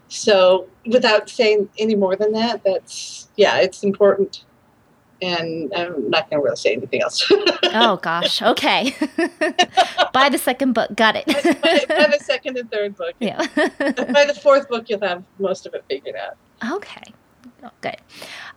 So, 0.08 0.68
without 0.86 1.30
saying 1.30 1.70
any 1.78 1.96
more 1.96 2.16
than 2.16 2.32
that, 2.34 2.64
that's 2.64 3.28
yeah, 3.36 3.58
it's 3.58 3.84
important 3.84 4.45
and 5.22 5.74
I'm 5.76 6.10
not 6.10 6.30
going 6.30 6.42
to 6.42 6.44
really 6.44 6.56
say 6.56 6.74
anything 6.74 7.02
else. 7.02 7.26
oh 7.64 8.00
gosh, 8.02 8.42
okay. 8.42 8.96
by 10.14 10.30
the 10.30 10.38
second 10.38 10.74
book, 10.74 10.96
got 10.96 11.16
it. 11.16 11.26
by, 11.26 11.86
by, 11.88 12.08
the 12.08 12.20
second 12.24 12.58
and 12.58 12.70
third 12.70 12.96
book, 12.96 13.16
yeah. 13.20 13.38
by 13.56 14.26
the 14.26 14.38
fourth 14.42 14.68
book, 14.70 14.90
you'll 14.90 15.02
have 15.02 15.24
most 15.40 15.66
of 15.66 15.74
it 15.74 15.84
figured 15.90 16.16
out. 16.16 16.38
Okay, 16.76 17.14
oh, 17.64 17.72
good. 17.82 17.98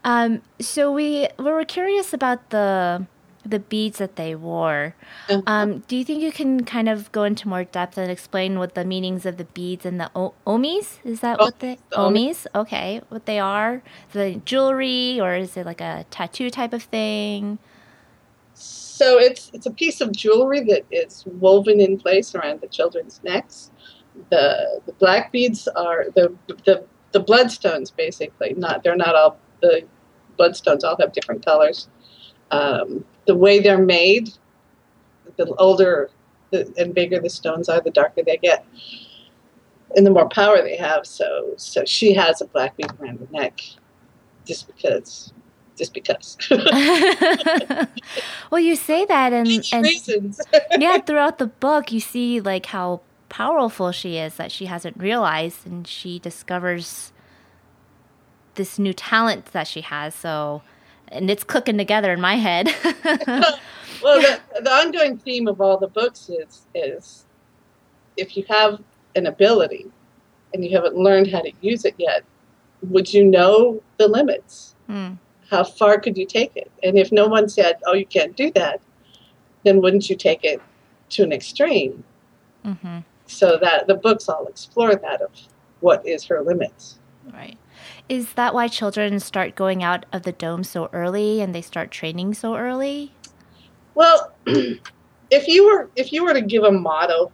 Um, 0.05 0.43
so 0.61 0.93
we 0.93 1.29
we 1.39 1.51
were 1.51 1.65
curious 1.65 2.13
about 2.13 2.51
the 2.51 3.07
the 3.49 3.59
beads 3.59 3.99
that 3.99 4.17
they 4.17 4.35
wore. 4.35 4.95
Uh-huh. 5.29 5.43
Um, 5.47 5.81
do 5.89 5.97
you 5.97 6.05
think 6.05 6.23
you 6.23 6.33
can 6.33 6.65
kind 6.65 6.89
of 6.89 7.11
go 7.13 7.25
into 7.25 7.49
more 7.49 7.65
depth 7.65 7.99
and 7.99 8.11
explain 8.11 8.59
what 8.59 8.75
the 8.75 8.85
meanings 8.85 9.27
of 9.27 9.37
the 9.37 9.45
beads 9.45 9.87
and 9.87 10.01
the 10.01 10.11
o- 10.15 10.35
omis? 10.47 10.99
Is 11.05 11.21
that 11.21 11.39
oh, 11.41 11.47
what 11.47 11.59
the, 11.61 11.79
the 11.91 11.97
omis? 11.97 12.47
Okay, 12.55 13.01
what 13.09 13.27
they 13.27 13.39
are? 13.39 13.83
The 14.13 14.41
jewelry, 14.45 15.21
or 15.21 15.35
is 15.35 15.57
it 15.57 15.67
like 15.67 15.81
a 15.81 16.05
tattoo 16.11 16.51
type 16.51 16.73
of 16.73 16.83
thing? 16.83 17.59
So 18.55 19.19
it's 19.19 19.51
it's 19.55 19.67
a 19.67 19.71
piece 19.71 20.01
of 20.01 20.13
jewelry 20.13 20.61
that 20.65 20.85
is 20.91 21.25
woven 21.27 21.81
in 21.81 21.99
place 21.99 22.35
around 22.35 22.61
the 22.61 22.67
children's 22.67 23.21
necks. 23.23 23.71
The 24.31 24.81
the 24.87 24.93
black 24.93 25.31
beads 25.31 25.69
are 25.69 26.07
the 26.15 26.35
the 26.65 26.85
the 27.13 27.21
bloodstones 27.21 27.95
basically. 27.95 28.55
Not 28.55 28.83
they're 28.83 28.97
not 28.97 29.15
all 29.15 29.39
the 29.63 29.87
bloodstones 30.39 30.85
all 30.85 30.97
have 30.99 31.13
different 31.13 31.45
colors. 31.45 31.89
Um, 32.51 33.05
the 33.29 33.37
way 33.37 33.61
they're 33.61 33.79
made, 33.79 34.31
the 35.37 35.47
older 35.59 36.11
the, 36.51 36.73
and 36.79 36.95
bigger 36.95 37.21
the 37.21 37.29
stones 37.29 37.69
are, 37.69 37.79
the 37.81 37.91
darker 37.91 38.23
they 38.25 38.39
get, 38.39 38.65
and 39.95 40.05
the 40.07 40.11
more 40.11 40.29
power 40.31 40.63
they 40.63 40.77
have. 40.77 41.07
So, 41.07 41.53
so 41.57 41.85
she 41.85 42.15
has 42.15 42.41
a 42.41 42.47
black 42.47 42.77
bead 42.77 42.91
around 42.99 43.21
her 43.21 43.29
neck, 43.31 43.61
just 44.47 44.67
because, 44.67 45.35
just 45.77 45.93
because. 45.93 46.39
well, 48.51 48.61
you 48.61 48.75
say 48.75 49.05
that, 49.05 49.35
and, 49.35 49.47
and 49.73 49.85
reasons. 49.85 50.41
yeah, 50.79 50.99
throughout 50.99 51.37
the 51.37 51.49
book, 51.49 51.93
you 51.93 52.01
see 52.01 52.41
like 52.41 52.65
how 52.65 53.03
powerful 53.29 53.93
she 53.93 54.17
is 54.17 54.37
that 54.37 54.51
she 54.51 54.65
hasn't 54.65 54.97
realized, 54.97 55.67
and 55.67 55.87
she 55.87 56.19
discovers 56.19 57.13
this 58.55 58.79
new 58.79 58.95
talent 58.95 59.53
that 59.53 59.67
she 59.67 59.83
has. 59.83 60.15
So 60.15 60.63
and 61.11 61.31
it's 61.31 61.45
cooking 61.45 61.79
together 61.79 62.13
in 62.13 62.21
my 62.21 62.37
head. 62.37 62.67
well, 64.03 64.21
the, 64.21 64.41
the 64.61 64.71
ongoing 64.71 65.19
theme 65.19 65.49
of 65.49 65.61
all 65.61 65.79
the 65.79 65.89
books 65.89 66.29
is 66.29 66.67
is 66.75 67.27
if 68.17 68.37
you 68.37 68.45
have 68.49 68.83
an 69.15 69.27
ability 69.27 69.91
and 70.53 70.65
you 70.65 70.71
haven't 70.71 70.97
learned 70.97 71.31
how 71.31 71.41
to 71.41 71.53
use 71.61 71.85
it 71.85 71.95
yet, 71.99 72.25
would 72.83 73.13
you 73.13 73.25
know 73.25 73.83
the 73.97 74.09
limits? 74.09 74.75
Mm. 74.89 75.19
How 75.51 75.65
far 75.65 75.99
could 75.99 76.17
you 76.17 76.27
take 76.27 76.55
it? 76.57 76.71
And 76.83 76.99
if 76.99 77.11
no 77.11 77.27
one 77.27 77.49
said, 77.49 77.79
"Oh, 77.87 77.95
you 77.95 78.07
can't 78.07 78.37
do 78.37 78.51
that," 78.53 78.81
then 79.65 79.81
wouldn't 79.81 80.11
you 80.11 80.17
take 80.17 80.45
it 80.45 80.61
to 81.11 81.23
an 81.23 81.33
extreme? 81.33 82.05
Mm-hmm. 82.65 82.99
So 83.27 83.59
that 83.59 83.87
the 83.87 83.95
books 83.95 84.29
all 84.29 84.47
explore 84.47 84.95
that 84.95 85.23
of 85.23 85.31
what 85.81 86.07
is 86.07 86.25
her 86.25 86.43
limits. 86.43 86.99
Right. 87.33 87.59
Is 88.09 88.33
that 88.35 88.55
why 88.55 88.69
children 88.69 89.21
start 89.21 89.55
going 89.55 89.83
out 89.83 90.07
of 90.13 90.23
the 90.23 90.33
dome 90.33 90.65
so 90.65 90.89
early 90.93 91.41
and 91.41 91.55
they 91.55 91.61
start 91.61 91.91
training 91.91 92.35
so 92.35 92.57
early? 92.57 93.13
Well, 93.95 94.33
if 94.47 95.47
you 95.47 95.67
were 95.67 95.91
if 95.97 96.13
you 96.13 96.25
were 96.25 96.33
to 96.33 96.41
give 96.41 96.65
a 96.65 96.73
motto 96.73 97.31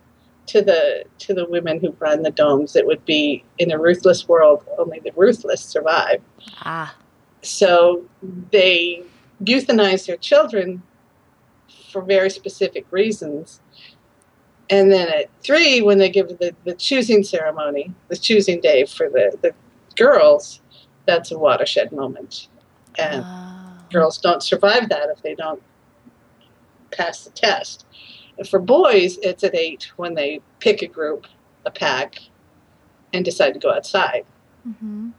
to 0.46 0.62
the 0.62 1.04
to 1.18 1.34
the 1.34 1.46
women 1.46 1.80
who 1.80 1.94
run 1.98 2.22
the 2.22 2.30
domes, 2.30 2.74
it 2.74 2.86
would 2.86 3.04
be 3.04 3.44
in 3.58 3.70
a 3.70 3.78
ruthless 3.78 4.28
world, 4.28 4.64
only 4.78 5.00
the 5.00 5.12
ruthless 5.16 5.60
survive. 5.60 6.20
Ah. 6.60 6.94
So 7.42 8.04
they 8.50 9.02
euthanize 9.42 10.06
their 10.06 10.16
children 10.16 10.82
for 11.92 12.02
very 12.02 12.30
specific 12.30 12.86
reasons. 12.90 13.60
And 14.70 14.90
then 14.90 15.08
at 15.08 15.30
three, 15.42 15.82
when 15.82 15.98
they 15.98 16.08
give 16.08 16.28
the, 16.28 16.54
the 16.64 16.74
choosing 16.74 17.22
ceremony, 17.22 17.92
the 18.08 18.16
choosing 18.16 18.60
day 18.60 18.86
for 18.86 19.10
the, 19.10 19.36
the 19.42 19.54
girls, 19.94 20.60
that's 21.06 21.30
a 21.30 21.38
watershed 21.38 21.92
moment. 21.92 22.48
And 22.98 23.24
girls 23.90 24.18
don't 24.18 24.42
survive 24.42 24.88
that 24.88 25.08
if 25.10 25.22
they 25.22 25.34
don't 25.34 25.62
pass 26.90 27.24
the 27.24 27.30
test. 27.30 27.86
And 28.38 28.48
for 28.48 28.58
boys, 28.58 29.18
it's 29.18 29.44
at 29.44 29.54
eight 29.54 29.90
when 29.96 30.14
they 30.14 30.40
pick 30.58 30.82
a 30.82 30.86
group, 30.86 31.26
a 31.64 31.70
pack, 31.70 32.18
and 33.12 33.24
decide 33.24 33.54
to 33.54 33.60
go 33.60 33.70
outside. 33.70 34.24
Mm-hmm. 34.66 35.10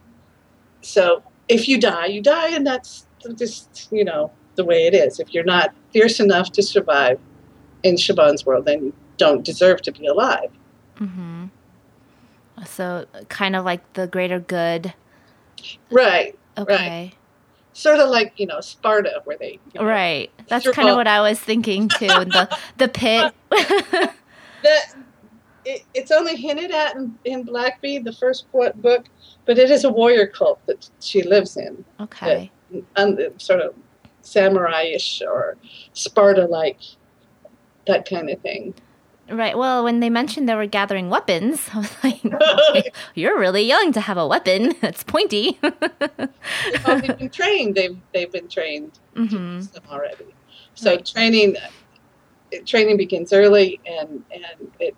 So 0.81 1.23
if 1.47 1.67
you 1.67 1.79
die, 1.79 2.07
you 2.07 2.21
die, 2.21 2.49
and 2.49 2.65
that's 2.65 3.07
just 3.35 3.87
you 3.91 4.03
know 4.03 4.31
the 4.55 4.65
way 4.65 4.85
it 4.87 4.93
is. 4.93 5.19
If 5.19 5.33
you're 5.33 5.43
not 5.43 5.73
fierce 5.91 6.19
enough 6.19 6.51
to 6.53 6.61
survive 6.61 7.19
in 7.83 7.95
Chaban's 7.95 8.45
world, 8.45 8.65
then 8.65 8.85
you 8.85 8.93
don't 9.17 9.43
deserve 9.43 9.81
to 9.83 9.91
be 9.91 10.07
alive. 10.07 10.51
Mm-hmm. 10.99 11.45
So 12.65 13.05
kind 13.29 13.55
of 13.55 13.65
like 13.65 13.93
the 13.93 14.07
greater 14.07 14.39
good. 14.39 14.93
Right. 15.91 16.37
Okay. 16.57 16.73
Right. 16.75 17.11
Sort 17.73 17.99
of 17.99 18.09
like 18.09 18.33
you 18.37 18.47
know 18.47 18.61
Sparta, 18.61 19.21
where 19.25 19.37
they 19.37 19.59
you 19.73 19.81
know, 19.81 19.85
Right. 19.85 20.31
That's 20.47 20.63
Sure, 20.63 20.73
kind 20.73 20.89
of 20.89 20.95
what 20.95 21.07
I 21.07 21.21
was 21.21 21.39
thinking 21.39 21.89
too. 21.89 22.07
the 22.07 22.57
the 22.77 22.87
pit. 22.87 23.33
that 23.49 24.95
it, 25.65 25.83
it's 25.93 26.11
only 26.11 26.35
hinted 26.35 26.71
at 26.71 26.95
in, 26.95 27.17
in 27.25 27.43
Black 27.43 27.81
Bead, 27.81 28.05
the 28.05 28.13
first 28.13 28.45
book, 28.51 29.05
but 29.45 29.57
it 29.57 29.69
is 29.71 29.83
a 29.83 29.89
warrior 29.89 30.27
cult 30.27 30.65
that 30.67 30.89
she 30.99 31.23
lives 31.23 31.57
in, 31.57 31.83
okay. 31.99 32.51
un, 32.95 33.17
sort 33.37 33.61
of 33.61 33.73
samurai-ish 34.21 35.21
or 35.21 35.57
Sparta-like, 35.93 36.79
that 37.87 38.07
kind 38.07 38.29
of 38.29 38.39
thing. 38.41 38.73
Right. 39.29 39.57
Well, 39.57 39.83
when 39.83 39.99
they 40.01 40.09
mentioned 40.09 40.47
they 40.47 40.55
were 40.55 40.67
gathering 40.67 41.09
weapons, 41.09 41.67
I 41.73 41.77
was 41.79 42.03
like, 42.03 42.21
"You're 43.15 43.39
really 43.39 43.63
young 43.63 43.91
to 43.93 44.01
have 44.01 44.17
a 44.17 44.27
weapon 44.27 44.75
that's 44.81 45.03
pointy." 45.03 45.59
They've 45.61 47.17
been 47.17 47.29
trained. 47.31 47.75
They've 47.75 47.97
they've 48.13 48.31
been 48.31 48.47
trained 48.49 48.93
to 49.15 49.25
hmm 49.27 49.59
already. 49.91 50.35
So 50.75 50.91
Right. 50.91 51.05
training 51.05 51.55
training 52.65 52.97
begins 52.97 53.33
early, 53.33 53.79
and 53.85 54.23
and 54.31 54.71
it 54.79 54.95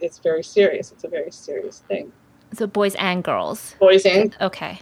it's 0.00 0.18
very 0.18 0.42
serious. 0.44 0.92
It's 0.92 1.04
a 1.04 1.08
very 1.08 1.32
serious 1.32 1.80
thing, 1.88 2.12
So 2.52 2.66
boys 2.66 2.94
and 2.96 3.24
girls. 3.24 3.74
boys 3.80 4.06
and 4.06 4.36
Okay. 4.40 4.78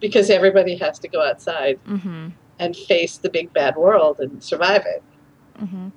because 0.00 0.30
everybody 0.30 0.76
has 0.76 0.98
to 1.00 1.08
go 1.08 1.22
outside 1.22 1.78
Mm-hmm. 1.86 2.28
and 2.58 2.74
face 2.74 3.18
the 3.18 3.28
big 3.28 3.52
bad 3.52 3.76
world 3.76 4.16
and 4.20 4.42
survive 4.42 4.84
it. 4.86 5.02
Mm-hmm. 5.60 5.88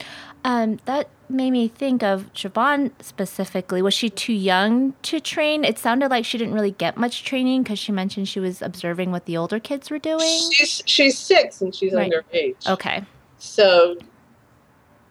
Um, 0.46 0.80
that 0.86 1.10
made 1.30 1.52
me 1.52 1.68
think 1.68 2.02
of 2.02 2.32
Chaban 2.34 2.92
specifically. 3.02 3.82
Was 3.82 3.94
she 3.94 4.10
too 4.10 4.34
young 4.34 4.94
to 5.04 5.20
train? 5.20 5.64
It 5.66 5.78
sounded 5.78 6.10
like 6.10 6.26
she 6.26 6.38
didn't 6.38 6.54
really 6.54 6.72
get 6.72 6.98
much 6.98 7.24
training 7.24 7.64
because 7.64 7.78
she 7.78 7.92
mentioned 7.92 8.28
she 8.28 8.40
was 8.40 8.62
observing 8.62 9.12
what 9.12 9.26
the 9.26 9.36
older 9.38 9.60
kids 9.60 9.90
were 9.92 10.00
doing. 10.00 10.40
She's 10.52 10.82
she's 10.86 11.18
six 11.18 11.62
and 11.62 11.76
she's 11.76 11.94
Right. 11.94 12.12
underage. 12.12 12.68
Okay. 12.68 13.04
So 13.38 13.98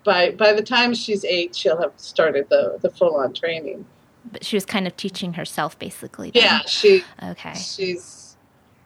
by 0.05 0.31
by 0.31 0.53
the 0.55 0.63
time 0.63 0.95
she's 0.95 1.25
eight, 1.25 1.55
she'll 1.55 1.81
have 1.81 1.93
started 1.97 2.49
the 2.49 2.79
the 2.81 2.91
full 2.91 3.17
on 3.17 3.35
training. 3.35 3.85
But 4.33 4.45
she 4.45 4.57
was 4.57 4.65
kind 4.65 4.87
of 4.87 4.97
teaching 4.97 5.35
herself 5.35 5.79
basically. 5.79 6.31
then. 6.31 6.43
Yeah, 6.43 6.61
she 6.67 7.05
Okay. 7.23 7.55
she's 7.55 8.37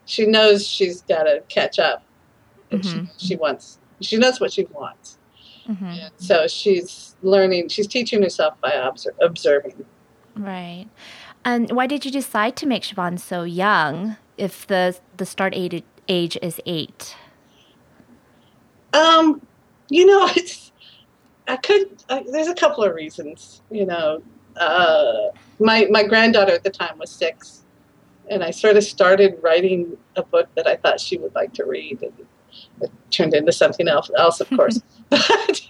she 0.05 0.25
knows 0.25 0.67
she's 0.67 1.01
got 1.03 1.23
to 1.23 1.41
catch 1.47 1.79
up, 1.79 2.03
and 2.69 2.81
Mhm. 2.83 3.09
she 3.19 3.27
she 3.27 3.35
wants 3.37 3.79
she 4.01 4.17
knows 4.17 4.39
what 4.41 4.51
she 4.51 4.65
wants. 4.65 5.17
Hmm 5.65 5.93
so 6.17 6.47
she's 6.47 7.15
learning. 7.21 7.69
She's 7.69 7.87
teaching 7.87 8.21
herself 8.21 8.59
by 8.61 8.71
obser- 8.71 9.15
observing. 9.21 9.85
Right. 10.35 10.87
And 11.45 11.71
why 11.71 11.87
did 11.87 12.05
you 12.05 12.11
decide 12.11 12.55
to 12.57 12.65
make 12.65 12.83
Chaban 12.83 13.19
so 13.19 13.43
young 13.43 14.17
if 14.37 14.65
the 14.65 14.97
the 15.17 15.25
start 15.25 15.53
age, 15.55 15.83
age 16.07 16.37
is 16.41 16.59
eight? 16.65 17.15
Um, 18.93 19.41
you 19.89 20.05
know, 20.05 20.29
it's 20.35 20.71
I 21.47 21.57
could. 21.57 22.03
I, 22.09 22.23
there's 22.31 22.47
a 22.47 22.55
couple 22.55 22.83
of 22.83 22.95
reasons. 22.95 23.61
You 23.69 23.85
know, 23.85 24.23
uh, 24.55 25.29
my 25.59 25.87
my 25.89 26.03
granddaughter 26.03 26.53
at 26.53 26.63
the 26.63 26.69
time 26.69 26.97
was 26.97 27.11
six, 27.11 27.65
and 28.29 28.43
I 28.43 28.51
sort 28.51 28.77
of 28.77 28.83
started 28.83 29.37
writing 29.41 29.97
a 30.15 30.23
book 30.23 30.47
that 30.55 30.67
I 30.67 30.77
thought 30.77 31.01
she 31.01 31.17
would 31.17 31.35
like 31.35 31.53
to 31.55 31.65
read, 31.65 32.01
and 32.01 32.13
it 32.81 32.91
turned 33.11 33.33
into 33.33 33.51
something 33.51 33.87
else. 33.87 34.09
Else, 34.17 34.41
of 34.41 34.49
course, 34.49 34.81
but 35.09 35.61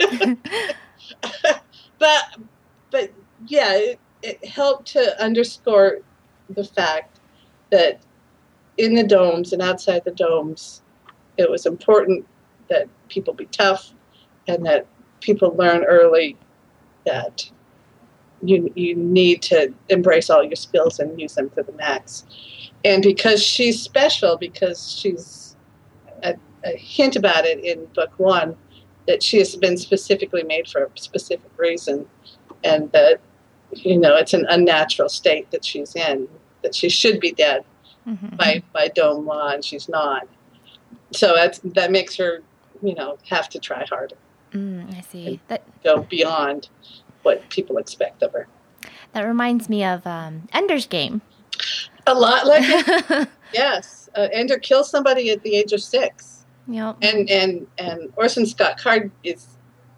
but 1.99 2.23
but 2.91 3.11
yeah, 3.47 3.73
it, 3.73 3.99
it 4.21 4.45
helped 4.45 4.87
to 4.93 5.21
underscore 5.21 5.99
the 6.49 6.63
fact 6.63 7.19
that 7.71 7.99
in 8.77 8.95
the 8.95 9.03
domes 9.03 9.53
and 9.53 9.61
outside 9.61 10.03
the 10.05 10.11
domes, 10.11 10.81
it 11.37 11.49
was 11.49 11.65
important 11.65 12.25
that 12.69 12.87
people 13.09 13.33
be 13.33 13.45
tough 13.47 13.93
and 14.47 14.65
that 14.65 14.85
people 15.21 15.55
learn 15.55 15.83
early 15.83 16.37
that 17.05 17.49
you 18.41 18.71
you 18.75 18.95
need 18.95 19.41
to 19.41 19.73
embrace 19.89 20.29
all 20.29 20.43
your 20.43 20.55
skills 20.55 20.99
and 20.99 21.19
use 21.19 21.35
them 21.35 21.49
to 21.51 21.63
the 21.63 21.71
max. 21.73 22.25
And 22.85 23.01
because 23.01 23.41
she's 23.41 23.81
special, 23.81 24.37
because 24.37 24.91
she's 24.91 25.52
a 26.63 26.71
hint 26.77 27.15
about 27.15 27.45
it 27.45 27.63
in 27.63 27.85
book 27.93 28.11
one, 28.17 28.55
that 29.07 29.21
she 29.21 29.37
has 29.39 29.55
been 29.55 29.77
specifically 29.77 30.43
made 30.43 30.67
for 30.67 30.83
a 30.85 30.89
specific 30.95 31.49
reason, 31.57 32.05
and 32.63 32.91
that 32.91 33.19
you 33.73 33.97
know 33.97 34.15
it's 34.15 34.33
an 34.33 34.45
unnatural 34.49 35.09
state 35.09 35.49
that 35.51 35.65
she's 35.65 35.95
in, 35.95 36.27
that 36.61 36.73
she 36.75 36.89
should 36.89 37.19
be 37.19 37.31
dead 37.31 37.63
Mhm. 38.07 38.37
by 38.37 38.63
by 38.73 38.87
dome 38.89 39.25
law, 39.25 39.49
and 39.49 39.63
she's 39.63 39.87
not. 39.89 40.27
So 41.11 41.33
that's 41.35 41.59
that 41.63 41.91
makes 41.91 42.15
her, 42.17 42.41
you 42.81 42.95
know, 42.95 43.17
have 43.29 43.49
to 43.49 43.59
try 43.59 43.85
harder, 43.89 44.15
Mm, 44.53 44.95
I 44.97 45.01
see. 45.01 45.39
That 45.47 45.63
go 45.83 46.01
beyond 46.03 46.69
what 47.23 47.47
people 47.49 47.77
expect 47.77 48.21
of 48.23 48.33
her. 48.33 48.47
that 49.13 49.21
reminds 49.23 49.69
me 49.69 49.83
of 49.83 50.05
um, 50.07 50.47
Ender's 50.53 50.85
Game. 50.87 51.21
A 52.07 52.13
lot 52.13 52.45
like 52.47 52.63
it, 52.65 53.29
yes. 53.53 54.09
Uh, 54.15 54.27
Ender 54.31 54.57
kills 54.57 54.89
somebody 54.89 55.29
at 55.29 55.41
the 55.43 55.55
age 55.55 55.71
of 55.71 55.81
six, 55.81 56.32
yep. 56.67 56.97
and 57.01 57.29
and 57.29 57.67
and 57.77 58.13
Orson 58.15 58.45
Scott 58.45 58.77
Card 58.77 59.11
is 59.23 59.47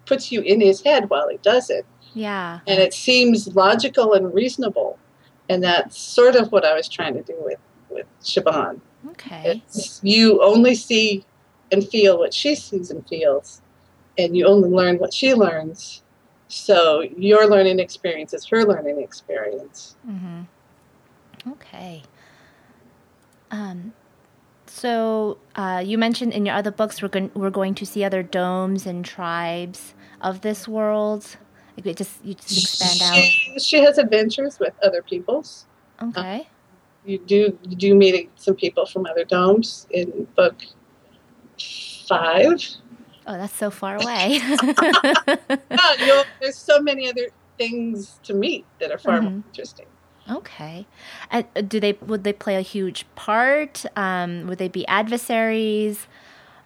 puts 0.04 0.30
you 0.30 0.40
in 0.40 0.60
his 0.60 0.82
head 0.82 1.10
while 1.10 1.28
he 1.28 1.36
does 1.38 1.68
it, 1.70 1.84
Yeah. 2.14 2.60
and 2.66 2.80
it 2.80 2.94
seems 2.94 3.54
logical 3.56 4.12
and 4.14 4.32
reasonable, 4.32 4.98
and 5.48 5.62
that's 5.62 5.98
sort 5.98 6.36
of 6.36 6.52
what 6.52 6.64
I 6.64 6.74
was 6.74 6.88
trying 6.88 7.14
to 7.14 7.22
do 7.22 7.34
with 7.40 7.58
with 7.90 8.06
Chaban. 8.22 8.80
Okay. 9.10 9.62
It's 9.66 10.00
you 10.02 10.42
only 10.42 10.74
see 10.74 11.24
and 11.72 11.86
feel 11.88 12.18
what 12.18 12.32
she 12.34 12.54
sees 12.54 12.90
and 12.90 13.06
feels, 13.08 13.62
and 14.18 14.36
you 14.36 14.46
only 14.46 14.68
learn 14.68 14.98
what 14.98 15.12
she 15.12 15.34
learns. 15.34 16.02
So 16.48 17.00
your 17.00 17.48
learning 17.48 17.80
experience 17.80 18.32
is 18.32 18.44
her 18.46 18.64
learning 18.64 19.00
experience. 19.00 19.96
Mm-hmm. 20.08 20.42
Okay. 21.52 22.02
Um, 23.50 23.92
so 24.76 25.38
uh, 25.56 25.82
you 25.84 25.96
mentioned 25.96 26.32
in 26.34 26.44
your 26.44 26.54
other 26.54 26.70
books 26.70 27.00
we're 27.00 27.08
going 27.08 27.30
we're 27.34 27.50
going 27.50 27.74
to 27.76 27.86
see 27.86 28.04
other 28.04 28.22
domes 28.22 28.86
and 28.86 29.04
tribes 29.04 29.94
of 30.20 30.42
this 30.42 30.68
world. 30.68 31.36
Like 31.84 31.96
just 31.96 32.24
you 32.24 32.34
just 32.34 32.58
expand 32.58 33.00
out. 33.02 33.14
She, 33.22 33.58
she 33.58 33.78
has 33.80 33.98
adventures 33.98 34.58
with 34.58 34.74
other 34.82 35.02
peoples. 35.02 35.66
Okay. 36.02 36.46
You 37.04 37.18
do 37.18 37.58
you 37.68 37.76
do 37.76 37.94
meet 37.94 38.30
some 38.36 38.54
people 38.54 38.84
from 38.86 39.06
other 39.06 39.24
domes 39.24 39.86
in 39.90 40.26
book 40.36 40.56
five. 42.06 42.62
Oh, 43.26 43.36
that's 43.36 43.54
so 43.56 43.70
far 43.70 43.96
away. 44.02 44.38
No, 44.38 45.86
you'll, 46.04 46.24
there's 46.40 46.56
so 46.56 46.80
many 46.80 47.08
other 47.08 47.28
things 47.58 48.20
to 48.22 48.34
meet 48.34 48.64
that 48.78 48.92
are 48.92 48.98
far 48.98 49.20
more 49.22 49.32
Mhm. 49.32 49.44
interesting. 49.48 49.86
Okay. 50.30 50.86
And 51.30 51.44
uh, 51.54 51.60
do 51.62 51.80
they 51.80 51.92
would 52.06 52.24
they 52.24 52.32
play 52.32 52.56
a 52.56 52.60
huge 52.62 53.06
part? 53.14 53.84
Um, 53.96 54.46
would 54.46 54.58
they 54.58 54.68
be 54.68 54.86
adversaries? 54.86 56.06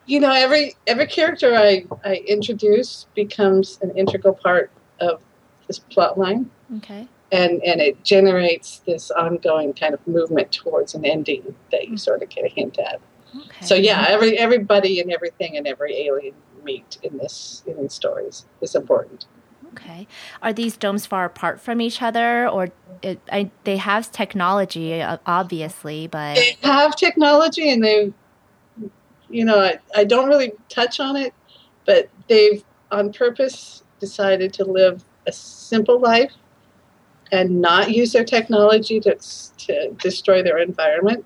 you 0.07 0.19
know 0.19 0.33
every 0.33 0.75
every 0.87 1.07
character 1.07 1.55
I, 1.55 1.85
I 2.05 2.15
introduce 2.27 3.07
becomes 3.15 3.79
an 3.83 3.91
integral 3.97 4.35
part 4.35 4.71
of 4.99 5.21
this 5.69 5.79
plot 5.79 6.19
line 6.19 6.51
Okay. 6.79 7.07
and 7.31 7.63
and 7.63 7.81
it 7.81 8.03
generates 8.03 8.79
this 8.87 9.11
ongoing 9.13 9.73
kind 9.75 9.93
of 9.95 10.05
movement 10.09 10.51
towards 10.53 10.95
an 10.95 11.05
ending 11.05 11.55
that 11.71 11.87
you 11.89 11.97
sort 11.99 12.23
of 12.23 12.31
get 12.31 12.45
a 12.45 12.49
hint 12.49 12.79
at 12.79 12.99
Okay. 13.37 13.67
so 13.67 13.75
yeah 13.75 14.07
every 14.09 14.37
everybody 14.39 15.01
and 15.01 15.13
everything 15.13 15.57
and 15.59 15.67
every 15.67 15.95
alien 16.07 16.35
meet 16.65 16.99
in 17.03 17.19
this 17.19 17.63
in 17.67 17.77
these 17.81 17.93
stories 17.93 18.47
is 18.63 18.75
important 18.75 19.27
Okay. 19.73 20.07
Are 20.43 20.53
these 20.53 20.77
domes 20.77 21.07
far 21.07 21.25
apart 21.25 21.61
from 21.61 21.81
each 21.81 22.03
other, 22.03 22.49
or 22.49 22.71
it, 23.03 23.21
I, 23.31 23.51
they 23.65 23.77
have 23.77 24.11
technology, 24.11 25.01
uh, 25.01 25.19
obviously, 25.27 26.07
but 26.07 26.35
they 26.37 26.57
have 26.63 26.97
technology 26.97 27.71
and 27.71 27.83
they 27.83 28.13
you 29.31 29.45
know 29.45 29.61
I, 29.61 29.79
I 29.95 30.05
don't 30.05 30.29
really 30.29 30.53
touch 30.69 31.01
on 31.01 31.17
it 31.17 31.33
but 31.87 32.09
they've 32.29 32.65
on 32.91 33.13
purpose 33.13 33.85
decided 34.01 34.53
to 34.55 34.65
live 34.65 35.05
a 35.27 35.33
simple 35.33 36.01
life 36.01 36.33
and 37.33 37.61
not 37.61 37.93
use 37.93 38.13
their 38.13 38.25
technology 38.25 38.99
to, 39.01 39.17
to 39.59 39.93
destroy 39.93 40.43
their 40.43 40.59
environment 40.59 41.25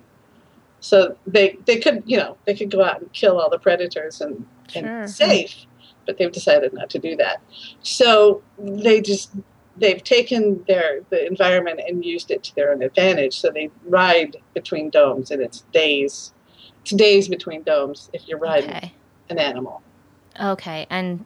so 0.80 1.16
they 1.26 1.57
they 1.64 1.78
could 1.78 2.02
you 2.07 2.18
know 2.18 2.37
they 2.44 2.54
could 2.54 2.70
go 2.70 2.85
out 2.85 3.00
and 3.00 3.12
kill 3.12 3.40
all 3.40 3.50
the 3.50 3.59
predators 3.59 4.20
and, 4.20 4.46
Sure. 4.68 5.02
and 5.02 5.11
safe 5.11 5.66
but 6.07 6.19
they've 6.19 6.33
decided 6.33 6.73
not 6.73 6.90
to 6.90 6.99
do 6.99 7.17
that 7.17 7.40
so 7.83 8.43
they 8.59 9.01
just 9.01 9.33
they've 9.77 10.05
taken 10.05 10.64
their 10.69 11.01
the 11.11 11.27
environment 11.27 11.81
and 11.87 12.05
used 12.05 12.31
it 12.31 12.43
to 12.45 12.55
their 12.55 12.71
own 12.73 12.81
advantage. 12.83 13.40
So 13.40 13.51
they 13.51 13.71
ride 13.87 14.37
between 14.55 14.88
domes, 14.88 15.33
and 15.33 15.43
it's 15.43 15.62
days. 15.73 16.33
It's 16.83 16.93
days 16.93 17.27
between 17.29 17.64
domes 17.64 18.09
if 18.12 18.29
you're 18.29 18.38
riding 18.38 18.71
Okay. 18.71 18.93
an 19.31 19.38
animal. 19.38 19.83
Okay. 20.40 20.87
And 20.90 21.25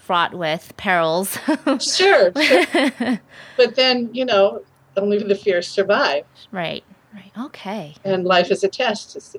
fraught 0.00 0.34
with 0.34 0.74
perils. 0.76 1.38
Sure, 1.80 2.30
sure. 2.36 3.20
but 3.56 3.74
then 3.74 4.10
you 4.12 4.26
know 4.26 4.62
only 4.96 5.18
the 5.22 5.34
fierce 5.34 5.68
survive, 5.68 6.24
right. 6.52 6.84
Right. 7.14 7.32
Okay. 7.46 7.94
and 8.04 8.24
life 8.26 8.50
is 8.50 8.62
a 8.64 8.68
test 8.68 9.12
to 9.12 9.20
see. 9.22 9.38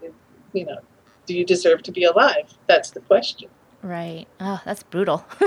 You 0.53 0.65
know, 0.65 0.79
do 1.27 1.35
you 1.37 1.45
deserve 1.45 1.83
to 1.83 1.91
be 1.91 2.03
alive? 2.03 2.51
That's 2.65 2.89
the 2.89 3.01
question. 3.01 3.49
Right. 3.81 4.27
Oh, 4.39 4.61
that's 4.65 4.83
brutal. 4.83 5.25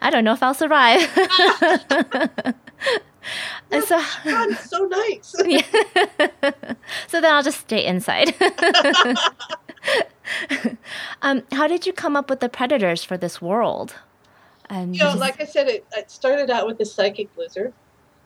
I 0.00 0.10
don't 0.10 0.24
know 0.24 0.32
if 0.32 0.42
I'll 0.42 0.54
survive. 0.54 1.00
and 3.70 3.84
so, 3.84 4.02
God, 4.24 4.50
it's 4.50 4.68
so 4.68 4.84
nice. 4.84 5.34
yeah. 5.44 5.62
so 7.06 7.20
then 7.20 7.32
I'll 7.34 7.42
just 7.42 7.60
stay 7.60 7.84
inside. 7.86 8.34
um, 11.22 11.42
how 11.52 11.68
did 11.68 11.86
you 11.86 11.92
come 11.92 12.16
up 12.16 12.28
with 12.28 12.40
the 12.40 12.48
predators 12.48 13.04
for 13.04 13.16
this 13.16 13.40
world? 13.40 13.94
Um, 14.70 14.92
you 14.92 15.00
know, 15.00 15.14
like 15.14 15.40
I 15.40 15.44
said, 15.44 15.68
it, 15.68 15.86
it 15.96 16.10
started 16.10 16.50
out 16.50 16.66
with 16.66 16.78
the 16.78 16.84
psychic 16.84 17.28
lizard, 17.38 17.72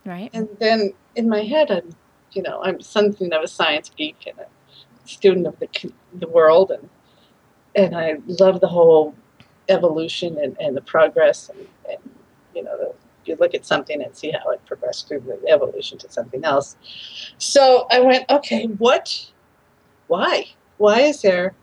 right. 0.05 0.29
and 0.33 0.49
then 0.59 0.93
in 1.15 1.29
my 1.29 1.43
head, 1.43 1.71
I'm, 1.71 1.95
you 2.33 2.43
know, 2.43 2.61
I'm 2.65 2.81
something 2.81 3.33
of 3.33 3.43
a 3.43 3.47
science 3.47 3.91
geek 3.97 4.27
and 4.27 4.41
a 4.41 4.47
student 5.09 5.47
of 5.47 5.61
the 5.61 5.69
the 6.13 6.27
world, 6.27 6.73
and 6.73 6.89
and 7.75 7.97
I 7.97 8.19
love 8.27 8.61
the 8.61 8.69
whole 8.69 9.15
evolution 9.69 10.39
and, 10.39 10.57
and 10.61 10.77
the 10.77 10.81
progress, 10.83 11.49
and, 11.49 11.67
and 11.89 11.99
you 12.55 12.63
know, 12.63 12.77
the, 12.77 12.95
you 13.25 13.37
look 13.37 13.55
at 13.55 13.65
something 13.65 14.03
and 14.03 14.17
see 14.17 14.33
how 14.33 14.51
it 14.51 14.61
progressed 14.67 15.09
through 15.09 15.21
the 15.21 15.41
evolution 15.49 15.97
to 15.99 16.11
something 16.11 16.45
else. 16.45 16.77
So 17.39 17.87
I 17.91 18.01
went, 18.01 18.29
okay, 18.29 18.67
what, 18.67 19.31
why, 20.09 20.47
why 20.79 21.01
is 21.03 21.23
there 21.23 21.55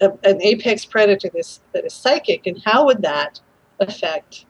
a, 0.00 0.12
an 0.24 0.42
apex 0.42 0.84
predator 0.84 1.30
this, 1.32 1.60
that 1.72 1.84
is 1.84 1.94
psychic, 1.94 2.46
and 2.46 2.62
how 2.64 2.84
would 2.86 3.02
that 3.02 3.40
affect 3.80 4.44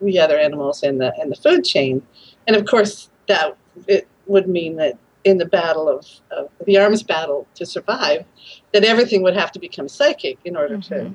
the 0.00 0.18
other 0.18 0.38
animals 0.38 0.82
in 0.82 0.98
the 0.98 1.12
in 1.20 1.30
the 1.30 1.36
food 1.36 1.64
chain? 1.64 2.02
And 2.46 2.56
of 2.56 2.64
course, 2.66 3.10
that 3.28 3.56
it 3.86 4.08
would 4.26 4.48
mean 4.48 4.76
that 4.76 4.98
in 5.24 5.38
the 5.38 5.44
battle 5.46 5.88
of, 5.88 6.06
of 6.30 6.48
the 6.66 6.78
arms 6.78 7.02
battle 7.02 7.46
to 7.54 7.66
survive, 7.66 8.24
that 8.72 8.84
everything 8.84 9.22
would 9.22 9.36
have 9.36 9.52
to 9.52 9.58
become 9.58 9.88
psychic 9.88 10.38
in 10.44 10.56
order 10.56 10.76
Mhm. 10.78 10.88
to 10.88 11.14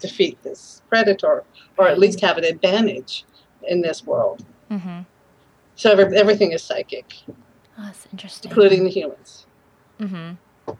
defeat 0.00 0.42
this 0.42 0.82
predator, 0.88 1.44
or 1.76 1.88
at 1.88 1.98
least 1.98 2.20
have 2.20 2.38
an 2.38 2.44
advantage 2.44 3.24
in 3.68 3.80
this 3.82 4.04
world. 4.04 4.44
Mm-hmm. 4.70 5.00
So 5.76 5.90
every, 5.92 6.16
everything 6.16 6.52
is 6.52 6.62
psychic, 6.62 7.12
Oh, 7.28 7.34
that's 7.86 8.06
interesting. 8.12 8.50
including 8.50 8.84
the 8.84 8.90
humans. 8.90 9.46
Mm-hmm. 9.98 10.74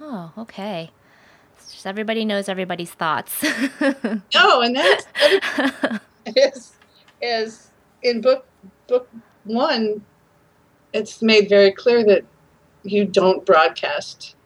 Oh, 0.00 0.32
okay. 0.38 0.90
It's 1.56 1.72
just 1.72 1.86
everybody 1.86 2.24
knows 2.24 2.48
everybody's 2.48 2.92
thoughts. 2.92 3.44
Oh, 4.34 4.60
and 4.62 4.76
that's 4.76 5.06
is 6.36 6.72
is 7.20 7.70
in 8.02 8.20
book 8.20 8.46
book 8.86 9.08
one. 9.44 10.04
It's 10.92 11.22
made 11.22 11.48
very 11.48 11.70
clear 11.72 12.04
that 12.04 12.24
you 12.82 13.04
don't 13.04 13.44
broadcast. 13.44 14.36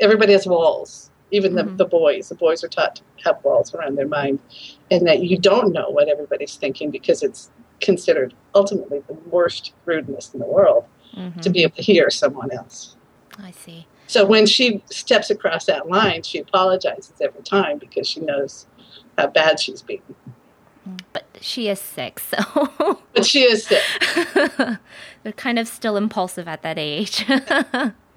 Everybody 0.00 0.32
has 0.32 0.46
walls, 0.46 1.10
even 1.30 1.52
Mhm. 1.52 1.76
the, 1.76 1.84
the 1.84 1.88
boys. 1.88 2.28
The 2.28 2.34
boys 2.34 2.62
are 2.64 2.68
taught 2.68 2.96
to 2.96 3.02
have 3.24 3.42
walls 3.44 3.74
around 3.74 3.96
their 3.96 4.08
mind, 4.08 4.38
and 4.90 5.06
that 5.06 5.20
you 5.22 5.38
don't 5.38 5.72
know 5.72 5.90
what 5.90 6.08
everybody's 6.08 6.56
thinking 6.56 6.90
because 6.90 7.22
it's 7.22 7.50
considered 7.80 8.32
ultimately 8.54 9.00
the 9.06 9.14
worst 9.30 9.72
rudeness 9.84 10.32
in 10.32 10.40
the 10.40 10.46
world 10.46 10.84
Mhm. 11.14 11.40
to 11.42 11.50
be 11.50 11.62
able 11.62 11.76
to 11.76 11.82
hear 11.82 12.08
someone 12.10 12.50
else. 12.50 12.96
I 13.38 13.50
see. 13.50 13.86
So 14.06 14.24
when 14.24 14.46
she 14.46 14.82
steps 14.90 15.30
across 15.30 15.66
that 15.66 15.88
line, 15.88 16.22
she 16.22 16.38
apologizes 16.38 17.12
every 17.20 17.42
time 17.42 17.78
because 17.78 18.06
she 18.08 18.20
knows 18.20 18.66
how 19.18 19.26
bad 19.26 19.60
she's 19.60 19.82
being. 19.82 20.02
But 21.12 21.26
she 21.40 21.68
is 21.68 21.80
sick, 21.80 22.20
so 22.30 23.00
But 23.12 23.26
she 23.26 23.42
is 23.42 23.64
sick. 23.64 23.82
they're 25.22 25.32
kind 25.36 25.58
of 25.58 25.68
still 25.68 25.96
impulsive 25.96 26.46
at 26.48 26.62
that 26.62 26.78
age. 26.78 27.24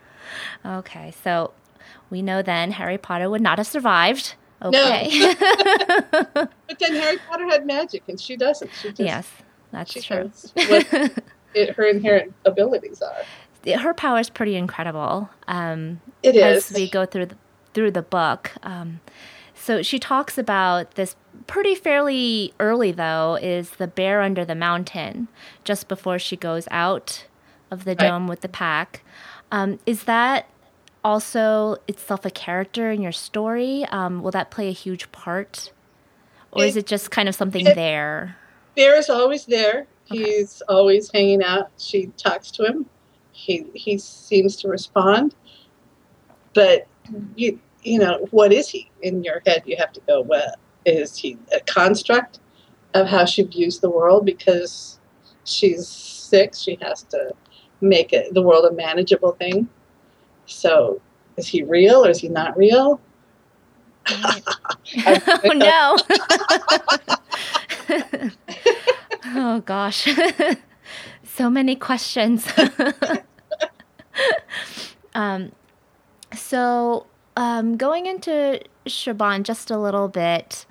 okay, 0.65 1.13
so 1.23 1.51
we 2.10 2.21
know 2.21 2.41
then 2.41 2.71
Harry 2.71 2.97
Potter 2.97 3.29
would 3.29 3.41
not 3.41 3.58
have 3.58 3.67
survived. 3.67 4.36
Okay. 4.62 5.34
But 6.67 6.79
then 6.79 6.93
Harry 6.95 7.17
Potter 7.29 7.45
had 7.45 7.65
magic, 7.65 8.03
and 8.08 8.19
she 8.19 8.36
doesn't. 8.36 8.69
She 8.82 8.89
just, 8.89 8.99
yes, 8.99 9.29
that's 9.71 9.91
she 9.91 10.01
true. 10.01 10.32
what 10.53 11.12
it, 11.53 11.75
her 11.75 11.86
inherent 11.86 12.34
abilities 12.45 13.01
are. 13.01 13.23
Her 13.77 13.93
power 13.93 14.19
is 14.19 14.29
pretty 14.29 14.55
incredible. 14.55 15.29
Um, 15.47 16.01
It 16.23 16.36
is. 16.36 16.69
as 16.71 16.75
we 16.77 16.89
go 16.89 17.05
through 17.05 17.27
the, 17.27 17.38
through 17.73 17.91
the 17.91 18.01
book. 18.01 18.51
Um, 18.63 18.99
so 19.69 19.84
she 19.84 19.99
talks 19.99 20.39
about 20.39 20.95
this 20.95 21.15
pretty 21.45 21.75
fairly 21.75 22.55
early, 22.60 22.91
though, 22.91 23.38
is 23.39 23.69
the 23.69 23.86
bear 23.86 24.23
under 24.23 24.43
the 24.43 24.55
mountain, 24.55 25.27
just 25.63 25.88
before 25.88 26.17
she 26.17 26.36
goes 26.36 26.67
out 26.71 27.27
of 27.69 27.84
the 27.86 27.91
Right. 27.91 27.99
dome 28.10 28.27
with 28.27 28.41
the 28.41 28.49
pack. 28.49 29.03
Um, 29.51 29.77
is 29.86 30.05
that 30.05 30.47
also 31.03 31.75
itself 31.88 32.25
a 32.25 32.32
character 32.32 32.89
in 32.89 33.03
your 33.03 33.12
story? 33.12 33.86
Um, 33.91 34.23
will 34.23 34.32
that 34.32 34.49
play 34.49 34.69
a 34.69 34.71
huge 34.71 35.12
part? 35.12 35.71
Or 36.51 36.63
is 36.63 36.75
It- 36.75 36.79
it 36.79 36.88
just 36.88 37.12
kind 37.12 37.29
of 37.29 37.36
something 37.36 37.67
it- 37.67 37.75
there? 37.75 38.38
Bear 38.75 38.97
is 38.97 39.08
always 39.08 39.45
there. 39.45 39.86
Okay. 40.12 40.23
He's 40.23 40.63
always 40.67 41.12
hanging 41.12 41.43
out. 41.43 41.69
She 41.77 42.08
talks 42.17 42.49
to 42.53 42.65
him. 42.65 42.88
He 43.34 43.67
he 43.75 43.99
seems 43.99 44.55
to 44.62 44.67
respond. 44.67 45.36
But 46.55 46.88
you 47.36 47.60
you 47.84 48.00
know 48.00 48.28
what 48.32 48.52
is 48.52 48.70
he 48.70 48.89
in 49.02 49.24
your 49.24 49.42
head? 49.46 49.63
You 49.65 49.78
have 49.78 49.94
to 49.94 50.02
go. 50.08 50.22
Well, 50.22 50.54
is 50.86 51.18
he 51.18 51.38
a 51.54 51.60
construct 51.62 52.39
of 52.94 53.08
how 53.08 53.26
she 53.26 53.44
views 53.44 53.80
the 53.80 53.89
world 53.89 54.26
because 54.26 55.00
she's 55.44 55.88
sick? 55.88 56.56
She 56.56 56.78
has 56.82 57.04
to 57.04 57.34
make 57.82 58.13
it, 58.13 58.34
the 58.34 58.42
world 58.42 58.65
a 58.65 58.72
manageable 58.72 59.34
thing. 59.34 59.70
So 60.46 61.02
is 61.38 61.48
he 61.48 61.63
real 61.63 62.06
or 62.06 62.10
is 62.10 62.20
he 62.20 62.30
not 62.30 62.58
real? 62.58 63.00
oh 64.10 65.52
no. 65.56 65.98
oh 69.26 69.60
gosh. 69.65 70.08
so 71.24 71.50
many 71.50 71.76
questions. 71.76 72.48
um, 75.13 75.52
so 76.34 77.06
um, 77.39 77.78
going 77.78 78.06
into 78.06 78.60
Chaban 78.86 79.43
just 79.43 79.71
a 79.71 79.78
little 79.78 80.10
bit, 80.10 80.65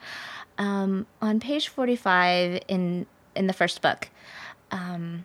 um, 0.58 1.06
on 1.22 1.40
page 1.40 1.68
45 1.68 2.60
in 2.68 3.06
in 3.34 3.46
the 3.46 3.54
first 3.54 3.80
book, 3.80 4.10
um, 4.70 5.24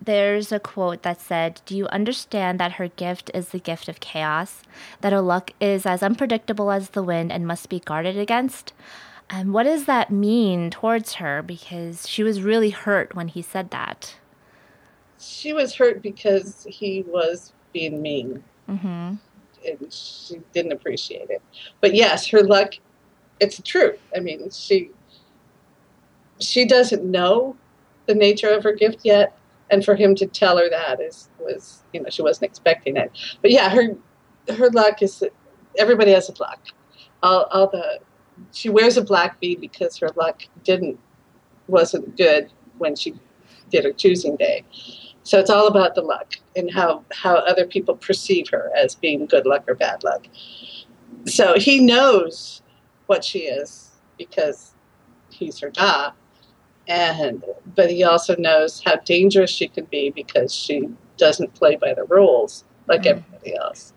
there's 0.00 0.50
a 0.50 0.58
quote 0.58 1.02
that 1.04 1.20
said, 1.20 1.60
Do 1.64 1.76
you 1.76 1.86
understand 1.88 2.58
that 2.58 2.72
her 2.72 2.88
gift 2.88 3.30
is 3.32 3.50
the 3.50 3.60
gift 3.60 3.88
of 3.88 4.00
chaos? 4.00 4.62
That 5.00 5.12
her 5.12 5.20
luck 5.20 5.52
is 5.60 5.86
as 5.86 6.02
unpredictable 6.02 6.72
as 6.72 6.90
the 6.90 7.04
wind 7.04 7.30
and 7.30 7.46
must 7.46 7.68
be 7.68 7.78
guarded 7.78 8.18
against? 8.18 8.72
And 9.30 9.54
what 9.54 9.62
does 9.62 9.84
that 9.84 10.10
mean 10.10 10.70
towards 10.70 11.14
her? 11.14 11.40
Because 11.40 12.08
she 12.08 12.24
was 12.24 12.42
really 12.42 12.70
hurt 12.70 13.14
when 13.14 13.28
he 13.28 13.42
said 13.42 13.70
that. 13.70 14.16
She 15.20 15.52
was 15.52 15.76
hurt 15.76 16.02
because 16.02 16.66
he 16.68 17.04
was 17.06 17.52
being 17.72 18.02
mean. 18.02 18.42
Mm-hmm. 18.68 19.14
And 19.66 19.92
she 19.92 20.40
didn't 20.52 20.72
appreciate 20.72 21.30
it. 21.30 21.42
But 21.80 21.94
yes, 21.94 22.26
her 22.28 22.42
luck 22.42 22.74
it's 23.40 23.60
true. 23.62 23.98
I 24.16 24.20
mean, 24.20 24.50
she 24.50 24.90
she 26.40 26.64
doesn't 26.64 27.04
know 27.04 27.56
the 28.06 28.14
nature 28.14 28.48
of 28.48 28.62
her 28.64 28.72
gift 28.72 29.00
yet, 29.04 29.36
and 29.70 29.84
for 29.84 29.94
him 29.94 30.14
to 30.16 30.26
tell 30.26 30.58
her 30.58 30.68
that 30.70 31.00
is 31.00 31.28
was 31.38 31.82
you 31.92 32.00
know 32.00 32.10
she 32.10 32.22
wasn't 32.22 32.50
expecting 32.50 32.96
it. 32.96 33.10
But 33.42 33.50
yeah, 33.50 33.70
her 33.70 33.96
her 34.56 34.70
luck 34.70 35.02
is 35.02 35.22
everybody 35.78 36.12
has 36.12 36.28
a 36.28 36.34
luck. 36.40 36.60
All, 37.22 37.44
all 37.50 37.68
the 37.68 38.00
she 38.52 38.68
wears 38.68 38.96
a 38.96 39.02
black 39.02 39.40
bead 39.40 39.60
because 39.60 39.96
her 39.98 40.08
luck 40.16 40.42
didn't 40.64 40.98
wasn't 41.68 42.16
good 42.16 42.50
when 42.78 42.94
she 42.94 43.14
did 43.70 43.84
her 43.84 43.92
choosing 43.92 44.36
day. 44.36 44.64
So 45.24 45.38
it's 45.38 45.50
all 45.50 45.66
about 45.66 45.94
the 45.94 46.02
luck 46.02 46.34
and 46.54 46.70
how, 46.70 47.04
how 47.12 47.36
other 47.36 47.66
people 47.66 47.96
perceive 47.96 48.48
her 48.50 48.70
as 48.76 48.94
being 48.94 49.26
good 49.26 49.46
luck 49.46 49.64
or 49.66 49.74
bad 49.74 50.04
luck. 50.04 50.26
So 51.26 51.58
he 51.58 51.80
knows 51.80 52.62
what 53.06 53.24
she 53.24 53.40
is 53.40 53.90
because 54.18 54.74
he's 55.30 55.58
her 55.60 55.70
da, 55.70 56.12
and 56.86 57.42
but 57.74 57.90
he 57.90 58.04
also 58.04 58.36
knows 58.36 58.82
how 58.84 58.96
dangerous 58.96 59.50
she 59.50 59.68
can 59.68 59.86
be 59.86 60.10
because 60.10 60.54
she 60.54 60.88
doesn't 61.16 61.54
play 61.54 61.76
by 61.76 61.94
the 61.94 62.04
rules 62.04 62.64
like 62.86 63.02
Mm. 63.02 63.06
everybody 63.22 63.56
else. 63.56 63.94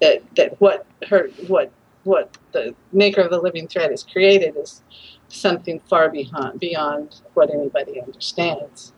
That 0.00 0.22
that 0.36 0.58
what 0.60 0.86
her 1.08 1.28
what 1.46 1.70
what 2.04 2.36
the 2.52 2.74
maker 2.92 3.20
of 3.20 3.30
the 3.30 3.40
living 3.40 3.68
thread 3.68 3.90
has 3.90 4.02
created 4.02 4.56
is 4.56 4.82
something 5.28 5.80
far 5.80 6.08
beyond 6.08 6.58
beyond 6.58 7.20
what 7.34 7.50
anybody 7.52 8.00
understands. 8.00 8.94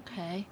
Okay. 0.00 0.46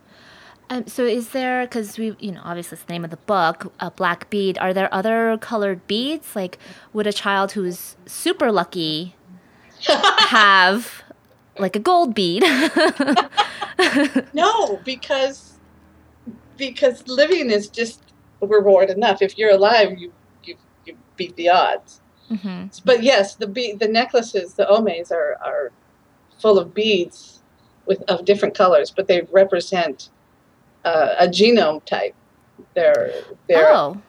Um, 0.73 0.87
so 0.87 1.05
is 1.05 1.29
there 1.31 1.67
because 1.67 1.99
we 1.99 2.17
you 2.19 2.33
know 2.33 2.41
obviously 2.43 2.77
it's 2.77 2.85
the 2.85 2.93
name 2.95 3.05
of 3.05 3.11
the 3.11 3.19
book 3.19 3.71
a 3.79 3.91
black 3.91 4.31
bead 4.31 4.57
are 4.57 4.73
there 4.73 4.93
other 4.93 5.37
colored 5.37 5.87
beads? 5.87 6.35
Like 6.35 6.59
would 6.95 7.07
a 7.07 7.13
child 7.13 7.53
who's 7.53 7.95
super 8.07 8.51
lucky 8.51 9.15
have 9.87 11.03
like 11.59 11.77
a 11.77 11.79
gold 11.79 12.15
bead? 12.15 12.43
No 14.33 14.81
because 14.85 15.59
because 16.57 17.07
living 17.09 17.51
is 17.51 17.69
just 17.69 18.03
reward 18.41 18.89
enough. 18.89 19.21
If 19.21 19.37
you're 19.37 19.51
alive 19.51 19.99
you 19.99 20.11
you, 20.43 20.57
you 20.87 20.97
beat 21.17 21.37
the 21.37 21.51
odds. 21.51 22.01
Mm-hmm. 22.31 22.69
but 22.87 23.03
yes 23.03 23.35
the 23.35 23.47
be- 23.47 23.75
the 23.75 23.89
necklaces 23.89 24.55
the 24.55 24.67
omes 24.67 25.13
are 25.13 25.37
are 25.45 25.71
full 26.41 26.59
of 26.59 26.73
beads 26.73 27.43
with 27.85 28.01
of 28.09 28.25
different 28.25 28.55
colors 28.55 28.91
but 28.91 29.07
they 29.07 29.23
represent 29.33 30.09
uh, 30.85 31.15
a 31.19 31.27
genome 31.29 31.85
type. 31.85 32.15
They're 32.75 33.13
they're 33.49 33.71
oh 33.73 34.03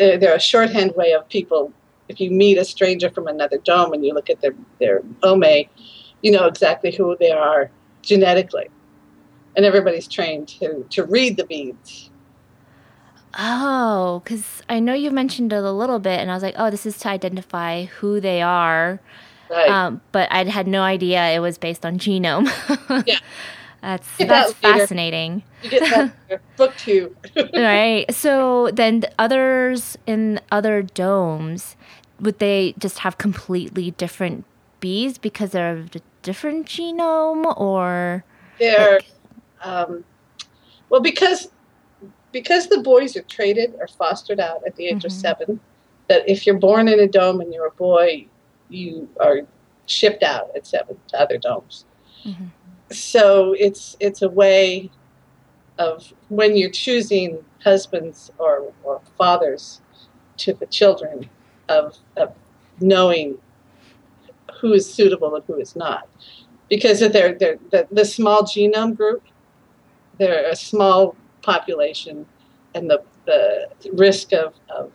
uh, 0.00 0.16
they're 0.18 0.34
a 0.34 0.40
shorthand 0.40 0.92
way 0.96 1.12
of 1.12 1.28
people. 1.28 1.72
If 2.08 2.20
you 2.20 2.30
meet 2.30 2.58
a 2.58 2.64
stranger 2.64 3.10
from 3.10 3.26
another 3.26 3.58
dome 3.58 3.92
and 3.92 4.04
you 4.04 4.14
look 4.14 4.30
at 4.30 4.40
their 4.40 4.54
their 4.80 5.02
ome, 5.22 5.44
you 6.22 6.30
know 6.30 6.46
exactly 6.46 6.92
who 6.94 7.16
they 7.18 7.30
are 7.30 7.70
genetically, 8.02 8.68
and 9.56 9.64
everybody's 9.64 10.06
trained 10.08 10.48
to 10.48 10.86
to 10.90 11.04
read 11.04 11.36
the 11.36 11.44
beads. 11.44 12.10
oh 13.38 14.20
because 14.24 14.62
I 14.68 14.80
know 14.80 14.94
you 14.94 15.10
mentioned 15.10 15.52
it 15.52 15.62
a 15.62 15.70
little 15.72 15.98
bit 15.98 16.20
and 16.20 16.30
I 16.30 16.34
was 16.34 16.42
like 16.42 16.54
oh 16.56 16.70
this 16.70 16.86
is 16.86 16.96
to 17.00 17.08
identify 17.08 17.84
who 17.84 18.20
they 18.20 18.40
are 18.40 18.98
Right. 19.50 19.68
um, 19.68 20.00
but 20.10 20.32
I 20.32 20.44
had 20.44 20.66
no 20.66 20.80
idea 20.82 21.22
it 21.34 21.40
was 21.40 21.58
based 21.58 21.84
on 21.84 21.98
genome 21.98 22.48
Yeah. 23.06 23.18
That's 23.82 24.08
that's 24.18 24.52
that 24.54 24.78
fascinating 24.78 25.42
you 25.62 25.70
get 25.70 25.82
that 26.28 26.40
book 26.56 26.74
two. 26.76 27.14
right. 27.54 28.04
So 28.12 28.70
then 28.72 29.00
the 29.00 29.10
others 29.18 29.96
in 30.06 30.40
other 30.50 30.82
domes, 30.82 31.76
would 32.20 32.38
they 32.38 32.74
just 32.78 33.00
have 33.00 33.18
completely 33.18 33.90
different 33.92 34.44
bees 34.80 35.18
because 35.18 35.50
they're 35.50 35.72
of 35.76 35.94
a 35.96 36.00
different 36.22 36.66
genome 36.66 37.56
or 37.58 38.24
They're 38.58 38.94
like- 39.00 39.10
um, 39.62 40.04
well 40.90 41.00
because 41.00 41.48
because 42.32 42.68
the 42.68 42.78
boys 42.80 43.16
are 43.16 43.22
traded 43.22 43.74
or 43.80 43.86
fostered 43.88 44.38
out 44.40 44.62
at 44.66 44.76
the 44.76 44.86
age 44.86 45.04
of 45.04 45.10
Mhm. 45.12 45.20
seven. 45.20 45.60
That 46.08 46.28
if 46.28 46.46
you're 46.46 46.58
born 46.58 46.86
in 46.88 47.00
a 47.00 47.08
dome 47.08 47.40
and 47.40 47.52
you're 47.52 47.66
a 47.66 47.70
boy, 47.72 48.26
you 48.68 49.08
are 49.18 49.40
shipped 49.86 50.22
out 50.22 50.50
at 50.54 50.64
seven 50.66 50.96
to 51.08 51.20
other 51.20 51.36
domes. 51.38 51.84
Mhm. 52.24 52.50
So 52.90 53.54
it's 53.58 53.96
it's 54.00 54.22
a 54.22 54.28
way 54.28 54.90
of 55.78 56.12
when 56.28 56.56
you're 56.56 56.70
choosing 56.70 57.44
husbands 57.62 58.30
or, 58.38 58.72
or 58.82 59.00
fathers 59.18 59.80
to 60.38 60.54
the 60.54 60.66
children 60.66 61.28
of, 61.68 61.96
of 62.16 62.34
knowing 62.80 63.36
who 64.60 64.72
is 64.72 64.90
suitable 64.92 65.34
and 65.34 65.44
who 65.46 65.56
is 65.56 65.76
not. 65.76 66.08
Because 66.70 67.02
of 67.02 67.12
their, 67.12 67.34
their 67.34 67.58
the, 67.70 67.86
the 67.90 68.04
small 68.04 68.42
genome 68.42 68.96
group 68.96 69.22
they're 70.18 70.48
a 70.48 70.56
small 70.56 71.14
population 71.42 72.26
and 72.74 72.90
the, 72.90 73.02
the 73.26 73.68
risk 73.92 74.32
of, 74.32 74.54
of 74.68 74.92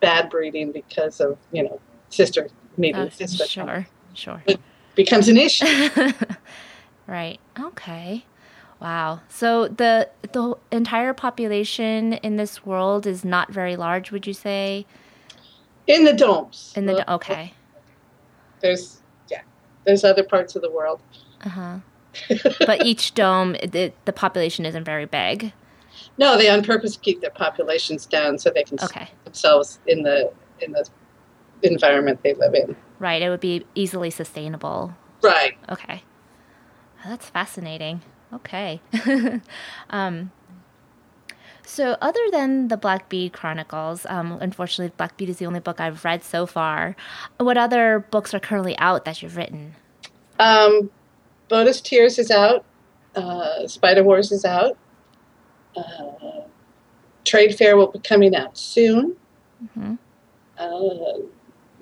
bad 0.00 0.28
breeding 0.28 0.72
because 0.72 1.20
of 1.20 1.38
you 1.52 1.62
know 1.62 1.80
sister 2.10 2.48
meeting 2.76 3.02
uh, 3.02 3.10
sister. 3.10 3.46
sure, 3.46 3.86
sure. 4.14 4.42
becomes 4.94 5.28
an 5.28 5.36
issue 5.36 5.64
right. 7.06 7.38
Okay. 7.58 8.24
Wow. 8.80 9.20
So 9.28 9.68
the 9.68 10.08
the 10.32 10.56
entire 10.70 11.14
population 11.14 12.14
in 12.14 12.36
this 12.36 12.64
world 12.66 13.06
is 13.06 13.24
not 13.24 13.50
very 13.52 13.76
large, 13.76 14.10
would 14.10 14.26
you 14.26 14.34
say? 14.34 14.86
in 15.86 16.04
the 16.04 16.14
domes 16.14 16.72
In 16.76 16.86
the 16.86 17.12
okay. 17.12 17.52
there's 18.60 19.02
yeah 19.28 19.42
there's 19.84 20.02
other 20.02 20.22
parts 20.24 20.56
of 20.56 20.62
the 20.62 20.70
world 20.70 20.98
Uh-huh. 21.44 21.76
but 22.66 22.80
each 22.86 23.12
dome 23.12 23.52
the, 23.62 23.92
the 24.06 24.12
population 24.14 24.64
isn't 24.64 24.84
very 24.84 25.04
big. 25.04 25.52
no 26.16 26.38
they 26.38 26.48
on 26.48 26.62
purpose 26.64 26.96
keep 26.96 27.20
their 27.20 27.30
populations 27.30 28.06
down 28.06 28.38
so 28.38 28.50
they 28.50 28.62
can 28.64 28.78
Okay. 28.82 29.08
themselves 29.24 29.78
in 29.86 30.02
the 30.04 30.32
in 30.60 30.72
the 30.72 30.88
environment 31.62 32.20
they 32.22 32.32
live 32.34 32.54
in 32.54 32.74
Right. 32.98 33.20
It 33.20 33.28
would 33.28 33.40
be 33.40 33.66
easily 33.74 34.08
sustainable. 34.10 34.94
right 35.22 35.52
Okay. 35.68 36.02
That's 37.04 37.28
fascinating. 37.28 38.00
Okay. 38.32 38.80
um, 39.90 40.30
so, 41.66 41.96
other 42.00 42.20
than 42.30 42.68
the 42.68 42.76
Black 42.76 43.08
Bead 43.08 43.32
Chronicles, 43.32 44.04
um, 44.06 44.38
unfortunately, 44.40 44.92
Black 44.96 45.16
Bead 45.16 45.28
is 45.28 45.38
the 45.38 45.46
only 45.46 45.60
book 45.60 45.80
I've 45.80 46.04
read 46.04 46.22
so 46.22 46.46
far. 46.46 46.94
What 47.38 47.56
other 47.56 48.06
books 48.10 48.34
are 48.34 48.40
currently 48.40 48.76
out 48.78 49.04
that 49.04 49.22
you've 49.22 49.36
written? 49.36 49.74
um 50.40 50.90
Bodus 51.48 51.80
Tears 51.80 52.18
is 52.18 52.28
out 52.32 52.64
uh, 53.14 53.68
Spider 53.68 54.02
Wars 54.02 54.32
is 54.32 54.44
out 54.44 54.76
uh, 55.76 56.40
Trade 57.24 57.54
Fair 57.56 57.76
will 57.76 57.86
be 57.92 58.00
coming 58.00 58.34
out 58.34 58.58
soon 58.58 59.14
Mhm. 59.78 59.96
uh, 60.58 61.18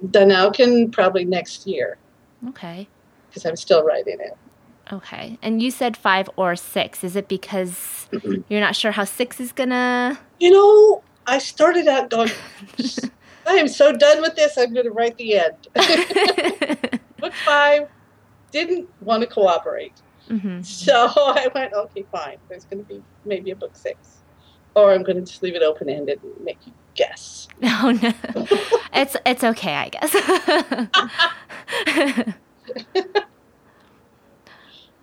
Dunaukin 0.07 0.93
probably 0.93 1.25
next 1.25 1.67
year 1.67 1.97
Okay. 2.51 2.87
because 3.31 3.47
I'm 3.47 3.57
still 3.57 3.83
writing 3.85 4.19
it 4.21 4.37
Okay. 4.92 5.38
And 5.40 5.62
you 5.62 5.70
said 5.70 5.96
five 5.96 6.28
or 6.37 6.55
six. 6.55 7.02
Is 7.02 7.16
it 7.16 7.26
because 7.26 8.09
you're 8.48 8.61
not 8.61 8.76
sure 8.76 8.92
how 8.92 9.05
six 9.05 9.40
is 9.40 9.50
gonna? 9.52 10.18
You 10.38 10.50
know, 10.50 11.02
I 11.26 11.38
started 11.38 11.88
out 11.88 12.11
going, 12.11 12.31
I 13.46 13.55
am 13.55 13.68
so 13.68 13.92
done 13.92 14.20
with 14.20 14.37
this, 14.37 14.59
I'm 14.59 14.72
going 14.74 14.87
to 14.87 14.92
write 14.92 15.16
the 15.16 15.38
end. 15.38 15.68
Book 17.18 17.33
five 17.44 17.88
didn't 18.50 18.88
want 19.00 19.22
to 19.22 19.26
cooperate. 19.26 19.94
hmm 20.28 20.62
So 20.62 21.11
I 21.16 21.48
went, 21.55 21.72
okay, 21.72 22.05
fine. 22.12 22.37
There's 22.48 22.64
going 22.64 22.85
to 22.85 22.88
be 22.88 23.02
maybe 23.24 23.50
a 23.50 23.57
book 23.57 23.74
six. 23.74 24.18
Or 24.74 24.92
I'm 24.92 25.02
going 25.02 25.16
to 25.16 25.22
just 25.22 25.42
leave 25.42 25.55
it 25.55 25.62
open 25.62 25.88
ended 25.88 26.22
and 26.22 26.44
make 26.44 26.59
you 26.66 26.72
guess. 26.94 27.48
Oh 27.62 27.98
no. 28.02 28.12
it's 28.92 29.16
it's 29.24 29.44
okay, 29.44 29.74
I 29.74 29.88
guess. 29.88 30.14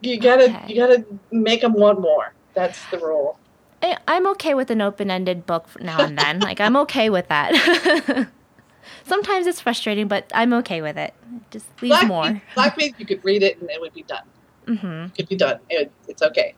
You 0.01 0.19
gotta, 0.19 0.45
Okay. 0.45 0.65
you 0.67 0.75
gotta 0.75 1.05
make 1.31 1.61
them 1.61 1.73
want 1.73 1.99
more. 2.01 2.33
That's 2.53 2.79
the 2.91 2.97
rule. 2.99 3.37
I, 3.81 3.97
I'm 4.07 4.27
okay 4.31 4.53
with 4.53 4.69
an 4.71 4.81
open-ended 4.81 5.45
book 5.45 5.67
now 5.81 5.99
and 6.01 6.17
then. 6.17 6.39
like 6.39 6.59
I'm 6.59 6.75
okay 6.77 7.09
with 7.09 7.27
that. 7.29 8.27
Sometimes 9.05 9.47
it's 9.47 9.61
frustrating, 9.61 10.07
but 10.07 10.29
I'm 10.33 10.53
okay 10.53 10.81
with 10.81 10.97
it. 10.97 11.13
Just 11.51 11.67
leave 11.81 11.89
Black 11.91 12.07
more. 12.07 12.23
Bead- 12.31 12.41
Black 12.55 12.77
you 12.99 13.05
could 13.05 13.23
read 13.23 13.43
it 13.43 13.59
and 13.61 13.69
it 13.69 13.79
would 13.79 13.93
be 13.93 14.03
done. 14.03 14.23
Mm-hmm. 14.67 15.05
It 15.05 15.15
could 15.15 15.29
be 15.29 15.35
done. 15.35 15.59
It, 15.69 15.91
it's 16.07 16.21
okay. 16.21 16.53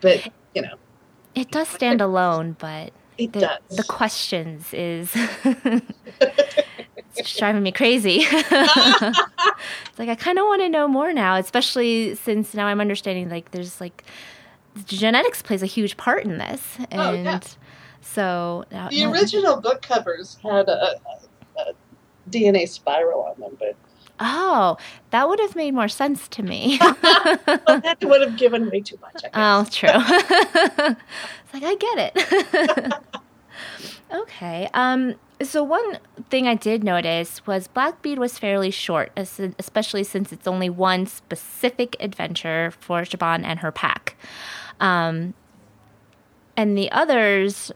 But, 0.00 0.28
you 0.54 0.62
know, 0.62 0.74
It 1.34 1.50
does 1.50 1.68
stand 1.68 2.00
alone, 2.00 2.56
but 2.58 2.92
it 3.18 3.32
the, 3.32 3.40
does. 3.40 3.76
the 3.76 3.84
questions 3.84 4.72
is 4.74 5.14
it's 7.16 7.28
just 7.28 7.38
driving 7.38 7.62
me 7.62 7.72
crazy. 7.72 8.20
it's 8.28 9.98
like 9.98 10.08
I 10.08 10.14
kind 10.14 10.38
of 10.38 10.46
want 10.46 10.62
to 10.62 10.68
know 10.68 10.88
more 10.88 11.12
now, 11.12 11.36
especially 11.36 12.14
since 12.14 12.54
now 12.54 12.66
I'm 12.66 12.80
understanding 12.80 13.28
like 13.30 13.50
there's 13.50 13.80
like 13.80 14.04
genetics 14.86 15.42
plays 15.42 15.62
a 15.62 15.66
huge 15.66 15.96
part 15.96 16.24
in 16.24 16.38
this, 16.38 16.78
and 16.90 17.00
Oh, 17.00 17.12
yeah. 17.12 17.40
so 18.00 18.64
now, 18.70 18.88
The 18.88 19.04
now- 19.04 19.12
original 19.12 19.60
book 19.60 19.82
covers 19.82 20.38
had 20.42 20.68
a, 20.68 20.96
a, 21.58 21.72
DNA 22.30 22.68
spiral 22.68 23.22
on 23.22 23.40
them, 23.40 23.56
but 23.58 23.76
Oh, 24.24 24.76
that 25.10 25.28
would 25.28 25.40
have 25.40 25.56
made 25.56 25.74
more 25.74 25.88
sense 25.88 26.28
to 26.28 26.42
me. 26.44 26.78
well, 26.80 26.94
that 27.80 27.96
would 28.02 28.20
have 28.20 28.36
given 28.36 28.70
way 28.70 28.80
too 28.80 28.96
much. 29.00 29.22
I 29.24 29.28
guess. 29.28 29.32
oh, 29.34 29.64
true. 29.70 29.88
it's 31.44 31.54
like 31.54 31.64
I 31.64 31.74
get 31.74 32.12
it. 32.14 32.94
okay. 34.12 34.68
Um. 34.74 35.14
So 35.44 35.62
one 35.62 35.98
thing 36.30 36.46
I 36.46 36.54
did 36.54 36.84
notice 36.84 37.46
was 37.46 37.66
Black 37.68 38.02
Bead 38.02 38.18
was 38.18 38.38
fairly 38.38 38.70
short, 38.70 39.10
especially 39.16 40.04
since 40.04 40.32
it's 40.32 40.46
only 40.46 40.70
one 40.70 41.06
specific 41.06 41.96
adventure 42.00 42.72
for 42.78 43.02
Chaban 43.02 43.42
and 43.44 43.60
her 43.60 43.72
pack. 43.72 44.16
Um, 44.80 45.34
and 46.56 46.76
the 46.76 46.90
others, 46.92 47.72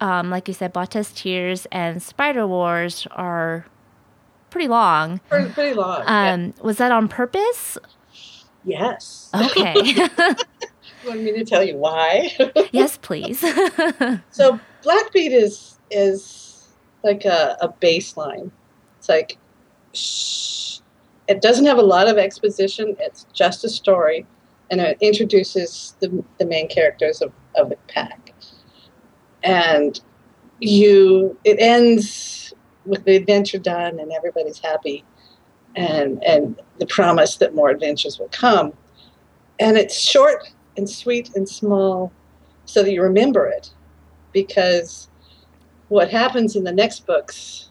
um, 0.00 0.30
like 0.30 0.48
you 0.48 0.54
said, 0.54 0.72
Bautas 0.72 1.14
Tears 1.14 1.66
and 1.72 2.02
Spider 2.02 2.46
Wars 2.46 3.06
are 3.12 3.66
pretty 4.50 4.68
long. 4.68 5.18
pretty, 5.28 5.50
pretty 5.52 5.74
long. 5.74 6.02
yeah. 6.04 6.32
Um, 6.32 6.54
Was 6.60 6.78
that 6.78 6.92
on 6.92 7.08
purpose? 7.08 7.76
Yes. 8.64 9.30
Okay. 9.34 9.94
You 11.02 11.08
want 11.08 11.22
me 11.22 11.32
to 11.32 11.44
tell 11.46 11.62
you 11.64 11.78
why? 11.78 12.36
yes, 12.72 12.98
please. 12.98 13.40
so 14.30 14.60
Black 14.82 15.10
Bead 15.14 15.32
is 15.32 15.78
is 15.90 16.49
like 17.02 17.24
a, 17.24 17.56
a 17.60 17.68
baseline. 17.68 18.50
It's 18.98 19.08
like 19.08 19.38
shh, 19.92 20.78
it 21.28 21.40
doesn't 21.42 21.66
have 21.66 21.78
a 21.78 21.82
lot 21.82 22.08
of 22.08 22.18
exposition. 22.18 22.96
It's 22.98 23.26
just 23.32 23.64
a 23.64 23.68
story, 23.68 24.26
and 24.70 24.80
it 24.80 24.98
introduces 25.00 25.96
the, 26.00 26.24
the 26.38 26.46
main 26.46 26.68
characters 26.68 27.20
of, 27.22 27.32
of 27.56 27.68
the 27.68 27.76
pack. 27.88 28.34
And 29.42 30.00
you, 30.60 31.38
it 31.44 31.58
ends 31.58 32.52
with 32.86 33.04
the 33.04 33.16
adventure 33.16 33.58
done, 33.58 34.00
and 34.00 34.12
everybody's 34.12 34.58
happy, 34.58 35.04
and 35.76 36.22
and 36.24 36.60
the 36.78 36.86
promise 36.86 37.36
that 37.36 37.54
more 37.54 37.70
adventures 37.70 38.18
will 38.18 38.30
come. 38.32 38.72
And 39.58 39.76
it's 39.76 40.00
short 40.00 40.50
and 40.76 40.88
sweet 40.88 41.30
and 41.36 41.46
small, 41.46 42.10
so 42.64 42.82
that 42.82 42.90
you 42.92 43.02
remember 43.02 43.46
it, 43.46 43.70
because 44.32 45.09
what 45.90 46.08
happens 46.08 46.56
in 46.56 46.64
the 46.64 46.72
next 46.72 47.04
books, 47.04 47.68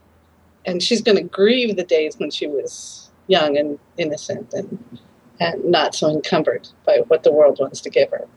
and 0.65 0.83
she's 0.83 1.01
going 1.01 1.17
to 1.17 1.23
grieve 1.23 1.75
the 1.75 1.83
days 1.83 2.19
when 2.19 2.29
she 2.29 2.47
was 2.47 3.09
young 3.27 3.57
and 3.57 3.79
innocent 3.97 4.53
and 4.53 4.99
and 5.39 5.63
not 5.63 5.95
so 5.95 6.09
encumbered 6.09 6.67
by 6.85 6.97
what 7.07 7.23
the 7.23 7.31
world 7.31 7.59
wants 7.61 7.79
to 7.79 7.89
give 7.89 8.09
her. 8.11 8.27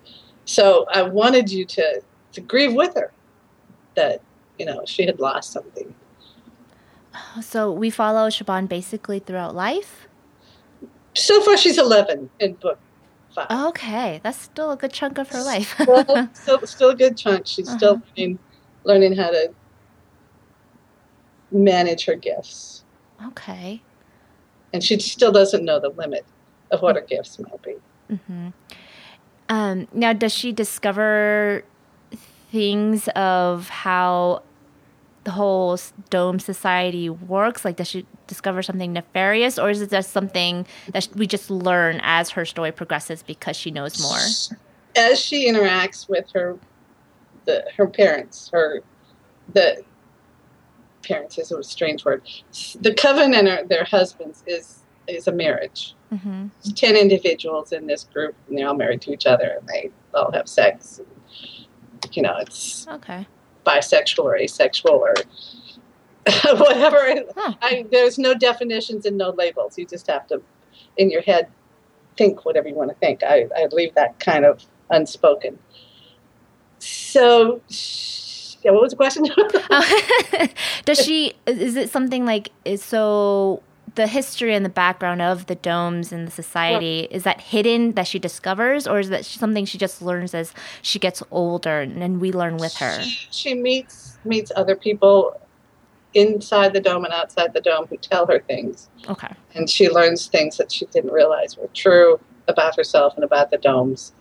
So 0.45 0.87
I 0.93 1.03
wanted 1.03 1.51
you 1.51 1.65
to 1.67 2.01
to 2.33 2.41
grieve 2.41 2.73
with 2.75 2.95
her 2.95 3.13
that 3.97 4.23
you 4.59 4.65
know 4.65 4.83
she 4.87 5.05
had 5.05 5.19
lost 5.19 5.53
something. 5.53 5.95
So 7.43 7.71
we 7.71 7.91
follow 7.91 8.31
Chaban 8.31 8.69
basically 8.69 9.19
throughout 9.19 9.55
life. 9.55 10.09
So 11.15 11.43
far, 11.43 11.57
she's 11.57 11.77
eleven 11.77 12.31
in 12.39 12.55
book 12.55 12.79
five. 13.35 13.51
Okay, 13.51 14.21
that's 14.23 14.39
still 14.39 14.71
a 14.71 14.77
good 14.77 14.93
chunk 14.93 15.19
of 15.19 15.29
her 15.31 15.43
life. 15.43 15.75
still, 15.75 16.29
still, 16.33 16.67
still 16.67 16.91
a 16.91 16.97
good 16.97 17.17
chunk. 17.17 17.49
She's 17.49 17.69
uh-huh. 17.69 17.79
still 17.79 18.03
learning, 18.17 18.39
learning 18.85 19.17
how 19.17 19.31
to 19.31 19.53
manage 21.53 22.05
her 22.07 22.15
gifts. 22.15 22.85
Okay. 23.27 23.83
And 24.73 24.83
she 24.83 24.99
still 24.99 25.33
doesn't 25.33 25.65
know 25.65 25.79
the 25.79 25.91
limit 25.91 26.25
of 26.71 26.83
what 26.83 26.97
her 26.97 27.03
gifts 27.03 27.39
might 27.39 27.63
be. 27.63 27.75
Mm-hmm. 28.11 28.49
Um, 29.49 29.89
now, 29.93 30.13
does 30.13 30.33
she 30.33 30.53
discover 30.53 31.63
things 32.51 33.09
of 33.09 33.69
how 33.69 34.43
the 35.25 35.31
whole 35.31 35.79
dome 36.11 36.39
society 36.39 37.11
works? 37.11 37.65
Like, 37.65 37.77
does 37.77 37.89
she 37.89 38.07
discover 38.27 38.63
something 38.63 38.93
nefarious, 38.93 39.59
or 39.59 39.71
is 39.71 39.83
it 39.83 39.91
just 39.91 40.11
something 40.11 40.67
that 40.93 41.09
we 41.15 41.27
just 41.27 41.51
learn 41.51 42.01
as 42.03 42.31
her 42.31 42.45
story 42.45 42.73
progresses 42.73 43.23
because 43.23 43.57
she 43.57 43.71
knows 43.71 44.01
more? 44.01 44.59
As 44.97 45.21
she 45.21 45.49
interacts 45.49 46.09
with 46.09 46.31
her, 46.33 46.59
the 47.45 47.65
her 47.77 47.87
parents, 47.87 48.49
her 48.53 48.83
the 49.53 49.85
parents 51.03 51.39
is 51.39 51.53
a 51.53 51.63
strange 51.63 52.05
word. 52.05 52.23
The 52.81 52.95
coven 52.95 53.35
and 53.35 53.49
her, 53.49 53.65
their 53.65 53.85
husbands 53.85 54.43
is 54.47 54.83
is 55.09 55.27
a 55.27 55.33
marriage. 55.33 55.95
Mm-hmm. 56.13 56.49
Ten 56.75 56.97
individuals 56.97 57.73
in 57.73 57.87
this 57.87 58.05
group, 58.05 58.35
and 58.49 58.59
they're 58.59 58.69
all 58.69 58.75
married 58.75 59.01
to 59.03 59.13
each 59.13 59.27
other, 59.27 59.59
and 59.59 59.69
they 59.69 59.91
all 60.15 60.31
have 60.33 60.49
sex. 60.49 60.99
And, 60.99 62.17
you 62.17 62.23
know, 62.23 62.37
it's 62.39 62.87
okay. 62.89 63.27
bisexual 63.67 64.25
or 64.25 64.37
asexual 64.37 64.95
or 64.95 65.15
whatever. 66.57 67.25
Huh. 67.37 67.55
I, 67.63 67.87
there's 67.91 68.19
no 68.19 68.35
definitions 68.35 69.07
and 69.07 69.17
no 69.17 69.31
labels. 69.31 69.79
You 69.79 69.87
just 69.87 70.07
have 70.09 70.27
to, 70.29 70.43
in 70.97 71.11
your 71.11 71.23
head, 71.23 71.49
think 72.17 72.45
whatever 72.45 72.69
you 72.69 72.75
want 72.75 72.91
to 72.91 72.97
think. 72.97 73.23
I, 73.23 73.49
I 73.57 73.67
leave 73.73 73.95
that 73.95 74.21
kind 74.21 74.45
of 74.45 74.65
unspoken. 74.91 75.59
So, 76.79 77.61
yeah, 78.65 78.71
what 78.71 78.83
was 78.83 78.91
the 78.93 78.97
question? 78.97 79.25
Does 80.85 80.99
she? 80.99 81.35
Is 81.47 81.77
it 81.77 81.91
something 81.91 82.25
like 82.25 82.51
is 82.65 82.83
so? 82.83 83.63
the 83.95 84.07
history 84.07 84.55
and 84.55 84.65
the 84.65 84.71
background 84.71 85.21
of 85.21 85.47
the 85.47 85.55
domes 85.55 86.13
and 86.13 86.27
the 86.27 86.31
society 86.31 87.07
is 87.11 87.25
that 87.25 87.41
hidden 87.41 87.93
that 87.93 88.07
she 88.07 88.19
discovers 88.19 88.87
or 88.87 88.99
is 88.99 89.11
that 89.11 89.25
something 89.25 89.67
she 89.67 89.77
just 89.77 90.01
learns 90.01 90.33
as 90.33 90.55
she 90.81 90.99
gets 90.99 91.23
older 91.31 91.81
and 91.81 92.19
we 92.19 92.33
learn 92.33 92.57
with 92.57 92.75
her 92.77 93.03
she, 93.03 93.29
she, 93.31 93.55
meets 93.55 94.19
meets 94.25 94.51
other 94.57 94.75
people 94.75 95.39
inside 96.15 96.73
the 96.73 96.81
dome 96.81 97.05
and 97.05 97.13
outside 97.13 97.53
the 97.53 97.61
dome 97.61 97.87
who 97.87 97.99
tell 97.99 98.27
her 98.27 98.39
things 98.41 98.89
okay 99.11 99.35
and 99.55 99.69
she 99.69 99.91
learns 99.91 100.27
things 100.27 100.57
that 100.57 100.73
she 100.73 100.87
didn't 100.87 101.13
realize 101.13 101.59
were 101.59 101.69
true 101.75 102.19
about 102.49 102.75
herself 102.75 103.15
and 103.17 103.25
about 103.25 103.51
the 103.51 103.59
domes 103.59 104.15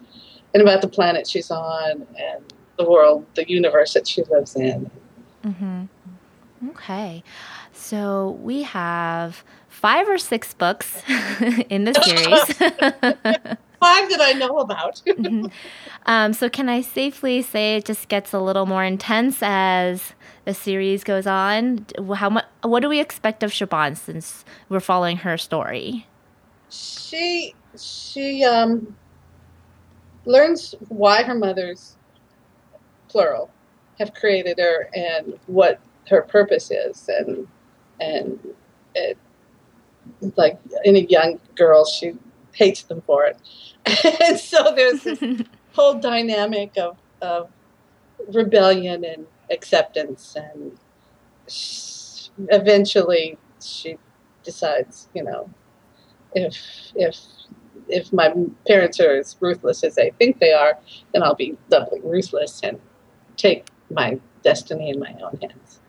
and 0.53 0.61
about 0.61 0.81
the 0.81 0.87
planet 0.87 1.25
she's 1.25 1.49
on 1.49 2.05
and 2.17 2.53
the 2.83 2.89
world 2.89 3.25
the 3.35 3.49
universe 3.49 3.93
that 3.93 4.07
she 4.07 4.23
lives 4.23 4.55
in 4.55 4.89
mm-hmm. 5.43 5.85
okay 6.69 7.23
so 7.73 8.39
we 8.41 8.63
have 8.63 9.43
five 9.81 10.07
or 10.07 10.17
six 10.19 10.53
books 10.53 11.01
in 11.69 11.85
the 11.85 11.93
series. 11.93 12.53
five 13.81 14.09
that 14.09 14.21
I 14.21 14.33
know 14.33 14.59
about. 14.59 15.01
mm-hmm. 15.07 15.47
um, 16.05 16.33
so, 16.33 16.49
can 16.49 16.69
I 16.69 16.81
safely 16.81 17.41
say 17.41 17.77
it 17.77 17.85
just 17.85 18.07
gets 18.07 18.31
a 18.31 18.39
little 18.39 18.67
more 18.67 18.83
intense 18.83 19.39
as 19.41 20.13
the 20.45 20.53
series 20.53 21.03
goes 21.03 21.25
on? 21.25 21.85
How 22.15 22.29
much? 22.29 22.45
What 22.61 22.81
do 22.81 22.89
we 22.89 22.99
expect 22.99 23.41
of 23.41 23.51
Chaban 23.51 23.97
since 23.97 24.45
we're 24.69 24.79
following 24.79 25.17
her 25.17 25.37
story? 25.37 26.07
She 26.69 27.55
she 27.77 28.43
um, 28.45 28.95
learns 30.25 30.75
why 30.89 31.23
her 31.23 31.35
mother's 31.35 31.97
plural 33.11 33.49
have 33.99 34.13
created 34.13 34.57
her 34.57 34.89
and 34.95 35.37
what 35.47 35.79
her 36.09 36.21
purpose 36.21 36.71
is, 36.71 37.09
and 37.09 37.47
and 37.99 38.39
it 38.95 39.17
like 40.35 40.59
any 40.85 41.05
young 41.05 41.39
girl, 41.55 41.85
she 41.85 42.13
hates 42.53 42.83
them 42.83 43.01
for 43.01 43.25
it. 43.25 43.37
and 44.21 44.39
so 44.39 44.73
there's 44.75 45.03
this 45.03 45.21
whole 45.73 45.99
dynamic 45.99 46.77
of, 46.77 46.97
of 47.21 47.49
rebellion 48.33 49.03
and 49.05 49.25
acceptance, 49.49 50.35
and 50.35 50.77
she, 51.47 52.29
eventually 52.49 53.37
she 53.61 53.97
decides, 54.43 55.09
you 55.13 55.23
know, 55.23 55.49
if 56.33 56.57
if 56.95 57.17
if 57.87 58.13
my 58.13 58.33
parents 58.67 58.99
are 58.99 59.15
as 59.15 59.35
ruthless 59.39 59.83
as 59.83 59.95
they 59.95 60.11
think 60.17 60.39
they 60.39 60.53
are, 60.53 60.77
then 61.13 61.23
I'll 61.23 61.35
be 61.35 61.57
doubly 61.69 61.99
ruthless 62.01 62.61
and 62.63 62.79
take 63.37 63.67
my 63.89 64.19
destiny 64.43 64.89
in 64.89 64.99
my 64.99 65.15
own 65.21 65.37
hands. 65.41 65.79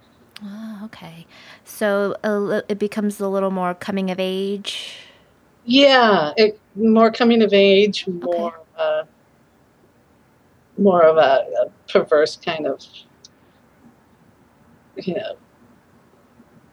Oh, 0.42 0.80
okay. 0.84 1.26
So 1.64 2.16
uh, 2.24 2.62
it 2.68 2.78
becomes 2.78 3.20
a 3.20 3.28
little 3.28 3.50
more 3.50 3.74
coming 3.74 4.10
of 4.10 4.18
age. 4.18 4.96
Yeah, 5.64 6.32
it, 6.36 6.58
more 6.74 7.12
coming 7.12 7.42
of 7.42 7.52
age, 7.52 8.06
more 8.08 8.56
okay. 8.56 8.64
uh, 8.76 9.04
more 10.76 11.02
of 11.02 11.16
a, 11.16 11.20
a, 11.20 11.70
perverse 11.88 12.36
kind 12.36 12.66
of, 12.66 12.84
you 14.96 15.14
know, 15.14 15.36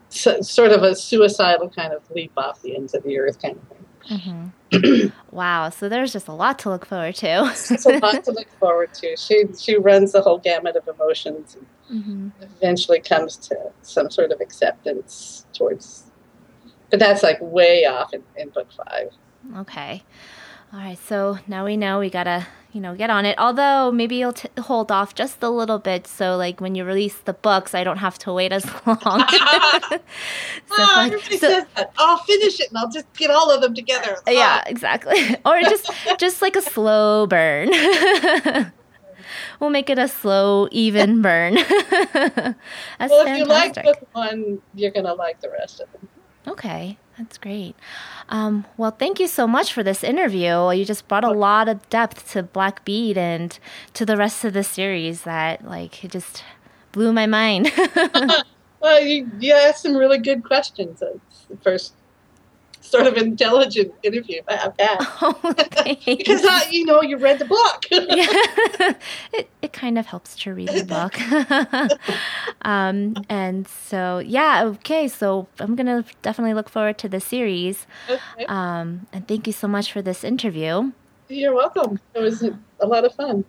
so, 0.08 0.40
sort 0.40 0.72
of 0.72 0.82
a 0.82 0.96
suicidal 0.96 1.68
kind 1.68 1.92
of 1.92 2.10
leap 2.10 2.32
off 2.36 2.60
the 2.62 2.74
ends 2.74 2.94
of 2.94 3.04
the 3.04 3.18
earth 3.18 3.40
kind 3.40 3.56
of 3.56 3.68
thing. 3.68 4.18
Mm-hmm. 4.18 4.46
wow, 5.30 5.68
so 5.68 5.88
there's 5.88 6.12
just 6.12 6.28
a 6.28 6.32
lot 6.32 6.58
to 6.60 6.70
look 6.70 6.86
forward 6.86 7.16
to. 7.16 7.26
A 7.28 7.98
lot 7.98 8.24
to 8.24 8.32
look 8.32 8.48
forward 8.58 8.94
to. 8.94 9.16
She 9.16 9.44
she 9.58 9.76
runs 9.76 10.12
the 10.12 10.22
whole 10.22 10.38
gamut 10.38 10.76
of 10.76 10.86
emotions. 10.88 11.56
And 11.88 12.04
mm-hmm. 12.04 12.44
Eventually, 12.56 13.00
comes 13.00 13.36
to 13.48 13.72
some 13.82 14.10
sort 14.10 14.30
of 14.30 14.40
acceptance 14.40 15.46
towards, 15.52 16.10
but 16.90 17.00
that's 17.00 17.22
like 17.22 17.38
way 17.40 17.84
off 17.84 18.14
in, 18.14 18.22
in 18.36 18.50
book 18.50 18.68
five. 18.72 19.10
Okay, 19.58 20.04
all 20.72 20.78
right. 20.78 20.98
So 20.98 21.38
now 21.46 21.64
we 21.64 21.76
know 21.76 21.98
we 21.98 22.10
gotta 22.10 22.46
you 22.72 22.80
know, 22.80 22.94
get 22.94 23.10
on 23.10 23.26
it. 23.26 23.36
Although 23.38 23.90
maybe 23.90 24.16
you'll 24.16 24.32
t- 24.32 24.48
hold 24.60 24.92
off 24.92 25.14
just 25.14 25.42
a 25.42 25.48
little 25.48 25.78
bit, 25.78 26.06
so 26.06 26.36
like 26.36 26.60
when 26.60 26.74
you 26.74 26.84
release 26.84 27.18
the 27.18 27.32
books, 27.32 27.74
I 27.74 27.82
don't 27.82 27.98
have 27.98 28.18
to 28.18 28.32
wait 28.32 28.52
as 28.52 28.64
long. 28.86 28.96
so, 29.04 29.98
oh, 30.70 31.02
everybody 31.04 31.36
so, 31.38 31.48
says 31.48 31.64
that. 31.76 31.92
I'll 31.98 32.18
finish 32.18 32.60
it 32.60 32.68
and 32.68 32.78
I'll 32.78 32.90
just 32.90 33.12
get 33.14 33.30
all 33.30 33.50
of 33.50 33.60
them 33.60 33.74
together. 33.74 34.16
Uh, 34.26 34.30
yeah, 34.30 34.62
ah. 34.64 34.68
exactly. 34.68 35.36
or 35.44 35.60
just 35.62 35.90
just 36.18 36.42
like 36.42 36.56
a 36.56 36.62
slow 36.62 37.26
burn. 37.26 37.70
we'll 39.58 39.70
make 39.70 39.90
it 39.90 39.98
a 39.98 40.08
slow, 40.08 40.68
even 40.70 41.22
burn. 41.22 41.54
well, 41.54 42.54
if 43.00 43.38
you 43.38 43.44
like 43.44 43.82
book 43.82 44.06
one, 44.12 44.60
you're 44.74 44.92
gonna 44.92 45.14
like 45.14 45.40
the 45.40 45.50
rest 45.50 45.80
of 45.80 45.90
them. 45.92 46.08
Okay. 46.46 46.98
That's 47.20 47.36
great. 47.36 47.76
Um, 48.30 48.64
well, 48.78 48.92
thank 48.92 49.20
you 49.20 49.28
so 49.28 49.46
much 49.46 49.74
for 49.74 49.82
this 49.82 50.02
interview. 50.02 50.70
You 50.70 50.86
just 50.86 51.06
brought 51.06 51.22
a 51.22 51.30
lot 51.30 51.68
of 51.68 51.86
depth 51.90 52.32
to 52.32 52.42
Black 52.42 52.82
Bead 52.82 53.18
and 53.18 53.58
to 53.92 54.06
the 54.06 54.16
rest 54.16 54.42
of 54.42 54.54
the 54.54 54.64
series 54.64 55.22
that, 55.22 55.62
like, 55.62 56.02
it 56.02 56.12
just 56.12 56.42
blew 56.92 57.12
my 57.12 57.26
mind. 57.26 57.70
well, 58.80 59.00
you, 59.02 59.30
you 59.38 59.52
asked 59.52 59.82
some 59.82 59.94
really 59.94 60.16
good 60.16 60.42
questions. 60.44 61.00
The 61.00 61.56
first 61.62 61.92
sort 62.90 63.06
of 63.06 63.16
intelligent 63.16 63.92
interview 64.02 64.40
I've 64.48 64.74
had. 64.78 64.98
Oh, 65.22 65.54
because 66.06 66.44
I, 66.44 66.68
you 66.70 66.84
know, 66.84 67.02
you 67.02 67.16
read 67.16 67.38
the 67.38 67.44
book. 67.44 67.84
yeah, 67.90 68.94
it, 69.32 69.48
it 69.60 69.72
kind 69.72 69.98
of 69.98 70.06
helps 70.06 70.36
to 70.36 70.54
read 70.54 70.68
the 70.68 70.84
book. 70.84 71.20
um, 72.62 73.16
and 73.28 73.66
so, 73.68 74.18
yeah, 74.18 74.64
okay. 74.64 75.08
So 75.08 75.46
I'm 75.58 75.76
going 75.76 75.86
to 75.86 76.04
definitely 76.22 76.54
look 76.54 76.68
forward 76.68 76.98
to 76.98 77.08
the 77.08 77.20
series. 77.20 77.86
Okay. 78.08 78.46
Um, 78.46 79.06
and 79.12 79.26
thank 79.28 79.46
you 79.46 79.52
so 79.52 79.68
much 79.68 79.92
for 79.92 80.00
this 80.02 80.24
interview. 80.24 80.92
You're 81.28 81.54
welcome. 81.54 82.00
It 82.14 82.20
was 82.20 82.42
a 82.42 82.86
lot 82.86 83.04
of 83.04 83.14
fun. 83.14 83.44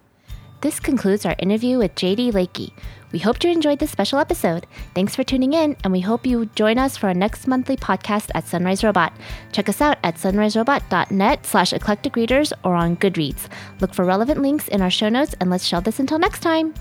This 0.61 0.79
concludes 0.79 1.25
our 1.25 1.35
interview 1.39 1.79
with 1.79 1.95
JD 1.95 2.33
Lakey. 2.33 2.71
We 3.11 3.17
hope 3.17 3.43
you 3.43 3.49
enjoyed 3.49 3.79
this 3.79 3.89
special 3.89 4.19
episode. 4.19 4.67
Thanks 4.93 5.15
for 5.15 5.23
tuning 5.23 5.53
in, 5.53 5.75
and 5.83 5.91
we 5.91 6.01
hope 6.01 6.25
you 6.25 6.45
join 6.53 6.77
us 6.77 6.95
for 6.95 7.07
our 7.07 7.15
next 7.15 7.47
monthly 7.47 7.75
podcast 7.75 8.29
at 8.35 8.47
Sunrise 8.47 8.83
Robot. 8.83 9.11
Check 9.51 9.69
us 9.69 9.81
out 9.81 9.97
at 10.03 10.15
sunriserobot.net 10.15 11.45
slash 11.47 11.73
eclectic 11.73 12.15
readers 12.15 12.53
or 12.63 12.75
on 12.75 12.95
Goodreads. 12.95 13.47
Look 13.79 13.95
for 13.95 14.05
relevant 14.05 14.41
links 14.43 14.67
in 14.67 14.83
our 14.83 14.91
show 14.91 15.09
notes, 15.09 15.35
and 15.39 15.49
let's 15.49 15.65
shelve 15.65 15.85
this 15.85 15.99
until 15.99 16.19
next 16.19 16.41
time. 16.41 16.75